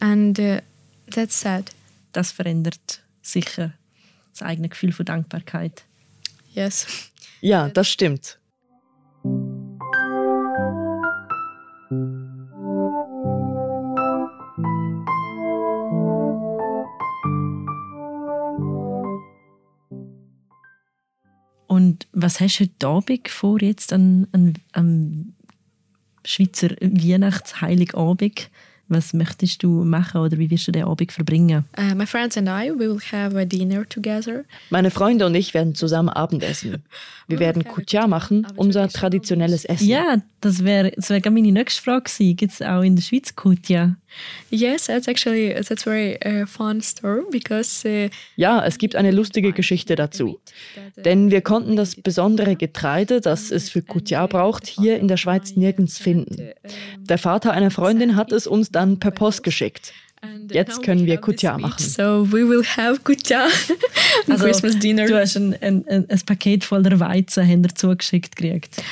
and 0.00 0.38
uh, 0.40 0.60
that's 1.08 1.36
sad. 1.36 1.70
Das 2.12 2.32
verändert 2.32 3.02
sicher 3.22 3.72
das 4.32 4.42
eigene 4.42 4.68
Gefühl 4.68 4.92
von 4.92 5.06
Dankbarkeit. 5.06 5.84
Yes. 6.54 7.10
Ja, 7.40 7.68
das 7.68 7.88
stimmt. 7.88 8.38
Und 21.66 22.06
was 22.12 22.40
hast 22.40 22.58
du 22.58 22.64
heute 22.64 22.86
Abend 22.86 23.28
vor, 23.28 23.60
jetzt 23.62 23.92
an, 23.92 24.28
an, 24.32 24.54
am 24.72 25.34
Schweizer 26.24 26.70
Weihnachtsheiligabend? 26.80 28.50
Was 28.92 29.14
möchtest 29.14 29.62
du 29.62 29.84
machen 29.84 30.20
oder 30.20 30.36
wie 30.36 30.50
wirst 30.50 30.68
du 30.68 30.72
den 30.72 30.84
Abend 30.84 31.12
verbringen? 31.12 31.64
Uh, 31.78 31.94
my 31.94 32.06
friends 32.06 32.36
and 32.36 32.46
I, 32.46 32.70
we 32.70 32.80
will 32.80 33.00
have 33.10 33.34
a 33.38 33.46
dinner 33.46 33.88
together. 33.88 34.44
Meine 34.68 34.90
Freunde 34.90 35.24
und 35.24 35.34
ich 35.34 35.54
werden 35.54 35.74
zusammen 35.74 36.10
Abendessen. 36.10 36.82
Wir 37.28 37.38
werden 37.38 37.64
Kutja 37.64 38.06
machen, 38.06 38.46
unser 38.56 38.88
traditionelles 38.88 39.64
Essen. 39.64 39.88
Ja, 39.88 40.16
das 40.42 40.64
wäre 40.64 40.92
das 40.94 41.08
wär 41.08 41.22
meine 41.30 41.52
nächste 41.52 41.82
Frage 41.82 42.02
gewesen. 42.02 42.36
Gibt 42.36 42.52
es 42.52 42.60
auch 42.60 42.82
in 42.82 42.96
der 42.96 43.02
Schweiz 43.02 43.34
Kutja? 43.34 43.96
Yes, 44.50 44.86
that's 44.86 45.08
actually 45.08 45.54
that's 45.54 45.84
very 45.84 46.18
uh, 46.24 46.46
fun 46.46 46.80
story 46.80 47.22
because 47.30 47.84
uh, 47.86 48.10
Ja, 48.36 48.64
es 48.64 48.78
gibt 48.78 48.96
eine 48.96 49.10
lustige 49.10 49.52
Geschichte 49.52 49.96
dazu. 49.96 50.40
Denn 50.96 51.30
wir 51.30 51.40
konnten 51.40 51.76
das 51.76 51.96
besondere 51.96 52.56
Getreide, 52.56 53.20
das 53.20 53.50
es 53.50 53.70
für 53.70 53.82
Kutja 53.82 54.26
braucht, 54.26 54.66
hier 54.66 54.98
in 54.98 55.08
der 55.08 55.16
Schweiz 55.16 55.56
nirgends 55.56 55.98
finden. 55.98 56.52
Der 56.98 57.18
Vater 57.18 57.52
einer 57.52 57.70
Freundin 57.70 58.16
hat 58.16 58.32
es 58.32 58.46
uns 58.46 58.70
dann 58.70 58.98
per 58.98 59.10
Post 59.10 59.42
geschickt. 59.42 59.92
Jetzt 60.50 60.82
können 60.82 61.04
wir 61.06 61.16
Kutja 61.16 61.58
machen. 61.58 61.82
So 61.82 62.30
we 62.30 62.48
will 62.48 62.64
have 62.64 63.00
Kutja 63.00 63.46
also, 64.28 64.44
Christmas 64.44 64.78
dinner. 64.78 65.06
Du 65.06 65.18
hast 65.18 65.36
ein, 65.36 65.56
ein, 65.60 65.84
ein, 65.88 66.20
Paket 66.24 66.64
voller 66.64 66.98
Weizen 67.00 67.46
haben 67.46 67.74
zugeschickt 67.74 68.36
gekriegt. 68.36 68.82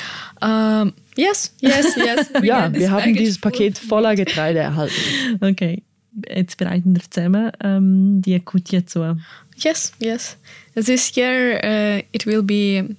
Um, 0.41 0.93
yes, 1.15 1.53
yes, 1.61 1.95
yes. 1.95 2.29
ja, 2.43 2.73
wir 2.73 2.91
haben 2.91 3.15
dieses 3.15 3.39
Paket 3.39 3.77
voller 3.77 4.15
Getreide 4.15 4.59
erhalten. 4.59 4.93
Okay, 5.41 5.83
jetzt 6.27 6.57
bereiten 6.57 6.95
wir 6.95 7.01
zusammen 7.09 7.51
ähm, 7.63 8.21
die 8.21 8.39
Kutja 8.39 8.85
zu. 8.85 9.17
Yes, 9.57 9.93
yes. 9.99 10.37
This 10.75 11.15
year 11.15 11.61
uh, 11.63 12.03
it 12.11 12.25
will 12.25 12.43
be 12.43 12.95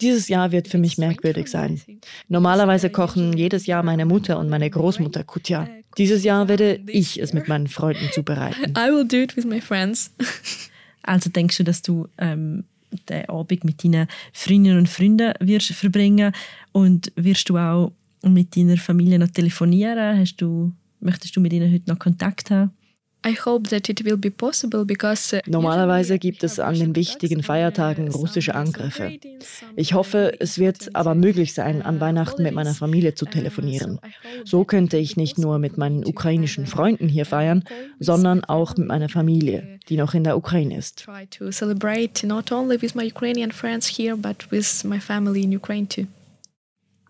dieses 0.00 0.28
Jahr 0.28 0.50
wird 0.50 0.66
für 0.66 0.78
mich 0.78 0.98
merkwürdig 0.98 1.48
sein. 1.48 1.80
Normalerweise 2.28 2.90
kochen 2.90 3.34
jedes 3.34 3.66
Jahr 3.66 3.82
meine 3.82 4.06
Mutter 4.06 4.38
und 4.38 4.48
meine 4.48 4.70
Großmutter 4.70 5.24
Kutja. 5.24 5.68
Dieses 5.98 6.24
Jahr 6.24 6.48
werde 6.48 6.80
ich 6.86 7.20
es 7.20 7.32
mit 7.32 7.48
meinen 7.48 7.68
Freunden 7.68 8.08
zubereiten. 8.12 8.72
I 8.76 8.90
will 8.90 9.06
do 9.06 9.16
it 9.18 9.36
with 9.36 9.44
my 9.44 9.60
friends. 9.60 10.12
Also 11.02 11.30
denkst 11.30 11.56
du, 11.56 11.64
dass 11.64 11.82
du 11.82 12.08
ähm, 12.18 12.64
den 13.08 13.28
Abend 13.28 13.64
mit 13.64 13.82
deinen 13.82 14.06
Freundinnen 14.32 14.78
und 14.78 14.88
Freunden 14.88 15.32
wirst 15.40 15.72
verbringen 15.72 16.32
und 16.72 17.10
wirst 17.16 17.48
du 17.48 17.56
auch 17.56 17.92
mit 18.22 18.56
deiner 18.56 18.76
Familie 18.76 19.18
noch 19.18 19.30
telefonieren? 19.30 20.18
Hast 20.18 20.36
du, 20.36 20.72
möchtest 21.00 21.34
du 21.34 21.40
mit 21.40 21.52
ihnen 21.52 21.72
heute 21.72 21.88
noch 21.88 21.98
Kontakt 21.98 22.50
haben? 22.50 22.72
Uh, 23.26 23.60
Normalerweise 25.46 26.18
gibt 26.18 26.42
es 26.42 26.58
an 26.58 26.74
den 26.78 26.96
wichtigen 26.96 27.42
Feiertagen 27.42 28.08
russische 28.08 28.54
Angriffe. 28.54 29.18
Ich 29.76 29.92
hoffe, 29.92 30.32
es 30.40 30.58
wird 30.58 30.94
aber 30.94 31.14
möglich 31.14 31.52
sein, 31.52 31.82
an 31.82 32.00
Weihnachten 32.00 32.42
mit 32.42 32.54
meiner 32.54 32.74
Familie 32.74 33.14
zu 33.14 33.26
telefonieren. 33.26 34.00
So 34.44 34.64
könnte 34.64 34.96
ich 34.96 35.18
nicht 35.18 35.36
nur 35.36 35.58
mit 35.58 35.76
meinen 35.76 36.06
ukrainischen 36.06 36.66
Freunden 36.66 37.08
hier 37.08 37.26
feiern, 37.26 37.64
sondern 37.98 38.42
auch 38.44 38.76
mit 38.78 38.88
meiner 38.88 39.10
Familie, 39.10 39.78
die 39.90 39.98
noch 39.98 40.14
in 40.14 40.24
der 40.24 40.38
Ukraine 40.38 40.78
ist. 40.78 41.06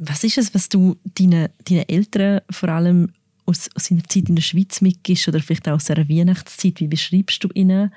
Was 0.03 0.25
ist 0.25 0.39
es, 0.39 0.55
was 0.55 0.69
du 0.71 0.97
deinen 1.05 1.49
deine 1.69 1.89
Eltern 1.89 2.41
vor 2.51 2.69
allem 2.71 3.13
aus, 3.51 3.69
aus 3.75 3.87
seiner 3.87 4.05
Zeit 4.05 4.29
in 4.29 4.37
der 4.37 4.43
Schweiz 4.43 4.81
mitgibst 4.81 5.29
oder 5.29 5.41
vielleicht 5.41 5.69
auch 5.69 5.75
aus 5.75 5.91
einer 5.91 6.09
Weihnachtszeit. 6.09 6.81
Wie 6.81 6.87
beschreibst 6.87 7.45
du 7.45 7.49
ihnen, 7.53 7.93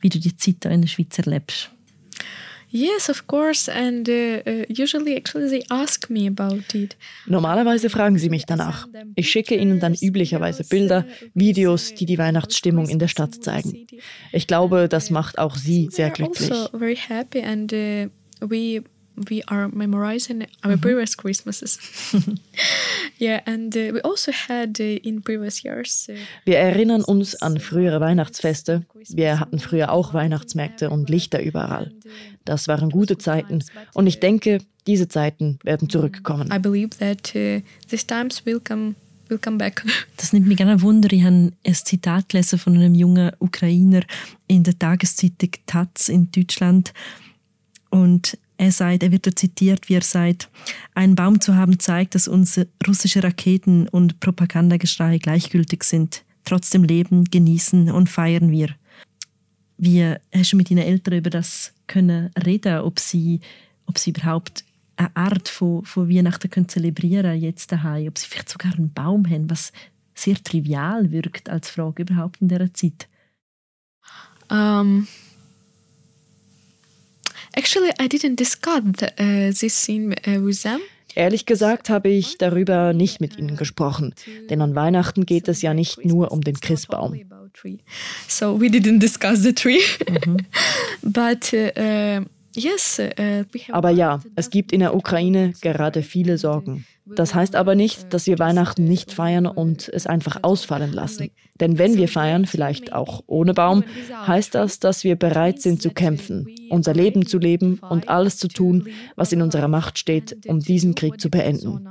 wie 0.00 0.08
du 0.08 0.18
die 0.18 0.36
Zeit 0.36 0.64
in 0.64 0.80
der 0.82 0.88
Schweiz 0.88 1.18
erlebst? 1.18 1.70
Yes, 2.68 3.08
of 3.08 3.26
course, 3.26 3.72
and 3.72 4.08
uh, 4.08 4.42
uh, 4.44 4.64
usually 4.68 5.14
actually 5.14 5.48
they 5.48 5.64
ask 5.70 6.10
me 6.10 6.26
about 6.26 6.74
it. 6.74 6.96
Normalerweise 7.26 7.88
fragen 7.88 8.18
sie 8.18 8.28
mich 8.28 8.44
danach. 8.44 8.88
Ich 9.14 9.30
schicke 9.30 9.54
ihnen 9.54 9.78
dann 9.78 9.94
üblicherweise 9.94 10.64
Bilder, 10.64 11.06
Videos, 11.32 11.94
die 11.94 12.06
die 12.06 12.18
Weihnachtsstimmung 12.18 12.88
in 12.88 12.98
der 12.98 13.08
Stadt 13.08 13.42
zeigen. 13.42 13.86
Ich 14.32 14.46
glaube, 14.46 14.88
das 14.88 15.10
macht 15.10 15.38
auch 15.38 15.56
sie 15.56 15.88
sehr 15.90 16.10
glücklich. 16.10 16.50
Also 16.50 16.76
very 16.76 16.96
happy 16.96 17.40
and 17.40 17.72
uh, 17.72 18.08
we 18.40 18.82
we 19.28 19.42
are 19.46 19.68
memorizing 19.68 20.42
our 20.42 20.70
mm 20.70 20.72
-hmm. 20.72 20.80
previous 20.80 21.16
Christmases. 21.16 21.78
yeah, 23.20 23.40
and 23.46 23.74
uh, 23.76 23.92
we 23.92 24.00
also 24.02 24.32
had 24.48 24.80
uh, 24.80 24.98
in 25.02 25.22
previous 25.22 25.62
years. 25.64 26.08
Uh, 26.08 26.14
wir 26.44 26.58
erinnern 26.58 27.02
uns 27.02 27.34
an 27.42 27.58
frühere 27.58 28.00
Weihnachtsfeste. 28.00 28.84
Wir 29.08 29.40
hatten 29.40 29.58
früher 29.58 29.90
auch 29.90 30.12
Weihnachtsmärkte 30.12 30.90
und 30.90 31.08
Lichter 31.08 31.42
überall. 31.42 31.92
Das 32.44 32.68
waren 32.68 32.90
gute 32.90 33.18
Zeiten 33.18 33.64
und 33.94 34.06
ich 34.06 34.20
denke, 34.20 34.58
diese 34.86 35.08
Zeiten 35.08 35.58
werden 35.64 35.88
zurückkommen. 35.88 36.50
I 36.52 36.58
believe 36.58 36.90
that 36.98 37.34
uh, 37.34 37.60
these 37.88 38.06
times 38.06 38.44
will 38.44 38.60
come. 38.60 38.94
Das 40.16 40.32
nimmt 40.32 40.46
mich 40.46 40.56
gerne 40.56 40.82
Wunder. 40.82 41.12
Ich 41.12 41.24
habe 41.24 41.50
ein 41.64 41.74
Zitat 41.74 42.28
gelesen 42.28 42.58
von 42.58 42.76
einem 42.76 42.94
jungen 42.94 43.32
Ukrainer 43.40 44.02
in 44.46 44.62
der 44.62 44.78
Tageszeitung 44.78 45.50
Taz 45.66 46.08
in 46.08 46.30
Deutschland 46.30 46.92
und 47.90 48.38
er 48.58 48.72
sagt, 48.72 49.02
er 49.02 49.12
wird 49.12 49.38
zitiert, 49.38 49.88
wie 49.88 49.94
er 49.94 50.02
sagt, 50.02 50.48
einen 50.94 51.14
Baum 51.14 51.40
zu 51.40 51.54
haben 51.54 51.78
zeigt, 51.78 52.14
dass 52.14 52.28
uns 52.28 52.60
russische 52.86 53.22
Raketen 53.22 53.88
und 53.88 54.20
Propagandageschrei 54.20 55.18
gleichgültig 55.18 55.84
sind. 55.84 56.24
Trotzdem 56.44 56.84
leben, 56.84 57.24
genießen 57.24 57.90
und 57.90 58.08
feiern 58.08 58.50
wir. 58.50 58.68
Wie 59.78 60.14
hast 60.32 60.52
du 60.52 60.56
mit 60.56 60.70
deinen 60.70 60.78
Eltern 60.78 61.18
über 61.18 61.30
das 61.30 61.74
können 61.86 62.30
reden, 62.44 62.78
ob 62.80 62.98
sie, 62.98 63.40
ob 63.86 63.98
sie 63.98 64.10
überhaupt 64.10 64.64
eine 64.96 65.14
Art 65.14 65.48
von, 65.48 65.84
von 65.84 66.08
Weihnachten 66.08 66.48
können 66.48 66.68
zelebrieren 66.68 67.38
jetzt 67.38 67.72
daheim, 67.72 68.08
ob 68.08 68.16
sie 68.16 68.26
vielleicht 68.26 68.48
sogar 68.48 68.74
einen 68.74 68.92
Baum 68.92 69.28
haben, 69.28 69.50
was 69.50 69.72
sehr 70.14 70.42
trivial 70.42 71.10
wirkt 71.10 71.50
als 71.50 71.68
Frage 71.68 72.02
überhaupt 72.02 72.40
in 72.40 72.48
dieser 72.48 72.72
Zeit? 72.72 73.08
Um 74.48 74.56
ähm, 74.56 75.08
Actually, 77.56 77.90
I 77.98 78.06
didn't 78.06 78.36
discuss 78.36 78.82
uh, 79.02 79.50
this 79.50 79.74
scene 79.74 80.14
uh, 80.26 80.44
with 80.44 80.62
them. 80.62 80.80
Ehrlich 81.14 81.46
gesagt 81.46 81.88
habe 81.88 82.10
ich 82.10 82.36
darüber 82.36 82.92
nicht 82.92 83.22
mit 83.22 83.38
ihnen 83.38 83.56
gesprochen, 83.56 84.14
denn 84.50 84.60
an 84.60 84.74
Weihnachten 84.74 85.24
geht 85.24 85.48
es 85.48 85.62
ja 85.62 85.72
nicht 85.72 86.04
nur 86.04 86.30
um 86.30 86.42
den 86.42 86.60
Christbaum. 86.60 87.18
So 88.28 88.60
we 88.60 88.66
didn't 88.66 88.98
discuss 88.98 89.42
the 89.42 89.54
tree. 89.54 89.80
Mhm. 90.06 90.36
But 91.02 91.54
uh, 91.54 92.26
yes, 92.54 92.98
uh, 92.98 93.44
aber 93.70 93.88
ja, 93.88 94.20
es 94.34 94.50
gibt 94.50 94.72
in 94.72 94.80
der 94.80 94.94
Ukraine 94.94 95.54
gerade 95.62 96.02
viele 96.02 96.36
Sorgen. 96.36 96.84
Das 97.14 97.34
heißt 97.34 97.54
aber 97.54 97.74
nicht, 97.74 98.12
dass 98.12 98.26
wir 98.26 98.38
Weihnachten 98.38 98.84
nicht 98.84 99.12
feiern 99.12 99.46
und 99.46 99.88
es 99.88 100.06
einfach 100.06 100.42
ausfallen 100.42 100.92
lassen. 100.92 101.30
Denn 101.60 101.78
wenn 101.78 101.96
wir 101.96 102.08
feiern, 102.08 102.46
vielleicht 102.46 102.92
auch 102.92 103.22
ohne 103.26 103.54
Baum, 103.54 103.84
heißt 104.26 104.54
das, 104.54 104.80
dass 104.80 105.04
wir 105.04 105.16
bereit 105.16 105.62
sind 105.62 105.80
zu 105.80 105.90
kämpfen, 105.90 106.48
unser 106.68 106.94
Leben 106.94 107.26
zu 107.26 107.38
leben 107.38 107.78
und 107.78 108.08
alles 108.08 108.38
zu 108.38 108.48
tun, 108.48 108.88
was 109.14 109.32
in 109.32 109.40
unserer 109.42 109.68
Macht 109.68 109.98
steht, 109.98 110.46
um 110.46 110.60
diesen 110.60 110.94
Krieg 110.94 111.20
zu 111.20 111.30
beenden. 111.30 111.86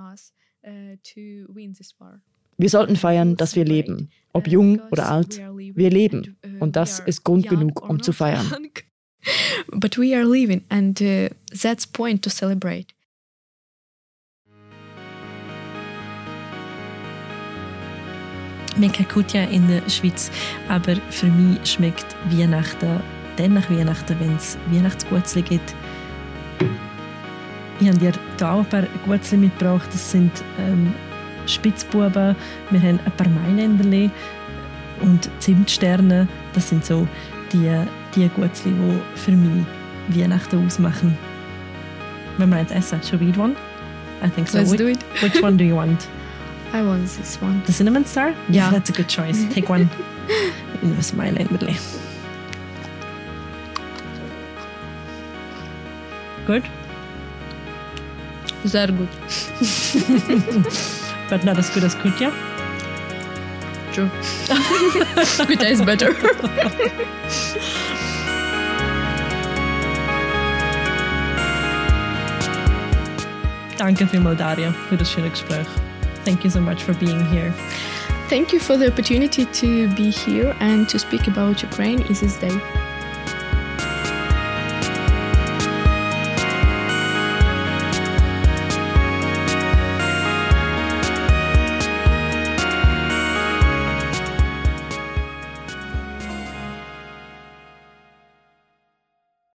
Wir 2.58 2.70
sollten 2.70 2.96
feiern, 2.96 3.38
dass 3.38 3.56
wir 3.56 3.66
leben, 3.66 4.10
ob 4.34 4.48
jung 4.48 4.82
oder 4.92 5.12
alt. 5.12 5.42
Wir 5.56 5.90
leben 5.90 6.38
und 6.60 6.76
das 6.76 7.00
ist 7.00 7.24
Grund 7.24 7.48
genug, 7.48 7.88
um 7.88 8.02
zu 8.02 8.12
feiern. 8.12 8.46
But 9.72 9.98
we 9.98 10.16
are 10.16 10.24
living 10.24 10.64
and 10.70 11.02
uh, 11.02 11.30
that's 11.50 11.88
point 11.88 12.22
to 12.24 12.30
celebrate. 12.30 12.95
Kennen 18.76 19.26
ja 19.34 19.44
in 19.44 19.68
der 19.68 19.90
Schweiz, 19.90 20.32
aber 20.68 20.96
für 21.10 21.28
mich 21.28 21.60
schmeckt 21.72 22.16
Weihnachten 22.30 23.02
dann 23.38 23.54
nach 23.54 23.70
Weihnachten, 23.70 24.16
wenn 24.20 24.36
es 24.36 24.58
Weihnachtsgutzli 24.72 25.42
gibt. 25.42 25.76
Ich 27.80 27.88
habe 27.88 27.98
dir 27.98 28.14
hier 28.38 28.50
auch 28.50 28.60
ein 28.60 28.66
paar 28.70 28.84
Gutzli 29.06 29.38
mitgebracht. 29.38 29.88
Das 29.92 30.12
sind 30.12 30.32
ähm, 30.60 30.94
Spitzbuben, 31.46 32.36
wir 32.70 32.82
haben 32.82 33.00
ein 33.06 33.12
paar 33.18 33.28
Mailänderli 33.28 34.10
und 35.02 35.30
Zimtsterne. 35.40 36.28
Das 36.54 36.70
sind 36.70 36.86
so 36.86 37.08
die, 37.52 37.70
die 38.16 38.30
Gutzli, 38.30 38.72
die 38.72 39.20
für 39.20 39.32
mich 39.32 39.66
Weihnachten 40.10 40.66
ausmachen. 40.66 41.18
Wenn 42.38 42.50
wir 42.50 42.60
jetzt 42.60 42.74
essen, 42.74 43.02
shall 43.04 43.20
we 43.20 43.26
eat 43.26 43.38
one? 43.38 43.56
I 44.24 44.30
think 44.30 44.48
so. 44.48 44.60
Let's 44.60 44.72
do 44.72 44.88
it. 44.88 45.00
which 45.22 45.42
one 45.42 45.58
do 45.58 45.64
you 45.64 45.76
want? 45.76 46.08
I 46.76 46.82
want 46.82 47.08
this 47.08 47.42
one. 47.42 47.64
The 47.64 47.72
cinnamon 47.72 48.04
star? 48.04 48.36
Yeah. 48.50 48.70
That's 48.72 48.90
a 48.90 48.92
good 48.92 49.08
choice. 49.08 49.46
Take 49.54 49.70
one. 49.70 49.90
It 50.28 51.14
my 51.14 51.32
literally. 51.32 51.78
Good? 56.46 56.68
Very 58.64 58.92
good. 58.92 59.08
but 61.30 61.46
not 61.46 61.58
as 61.58 61.70
good 61.70 61.86
as 61.86 61.96
Kutya? 61.96 62.34
True. 63.94 64.10
Kutya 65.48 65.72
is 65.72 65.82
better. 65.82 66.12
Danke 73.78 74.08
vielmals, 74.08 74.38
Daria, 74.38 74.74
für 74.90 74.98
das 74.98 75.10
schöne 75.10 75.30
Gespräch. 75.30 75.68
Thank 76.26 76.44
you 76.44 76.50
so 76.50 76.60
much 76.60 76.84
for 76.84 76.94
being 76.96 77.24
here. 77.26 77.52
Thank 78.28 78.52
you 78.52 78.60
for 78.60 78.76
the 78.76 78.92
opportunity 78.92 79.46
to 79.46 79.88
be 79.96 80.10
here 80.10 80.56
and 80.60 80.90
to 80.90 80.98
speak 80.98 81.28
about 81.28 81.62
Ukraine 81.62 82.02
in 82.02 82.14
this 82.14 82.38
day. 82.38 82.85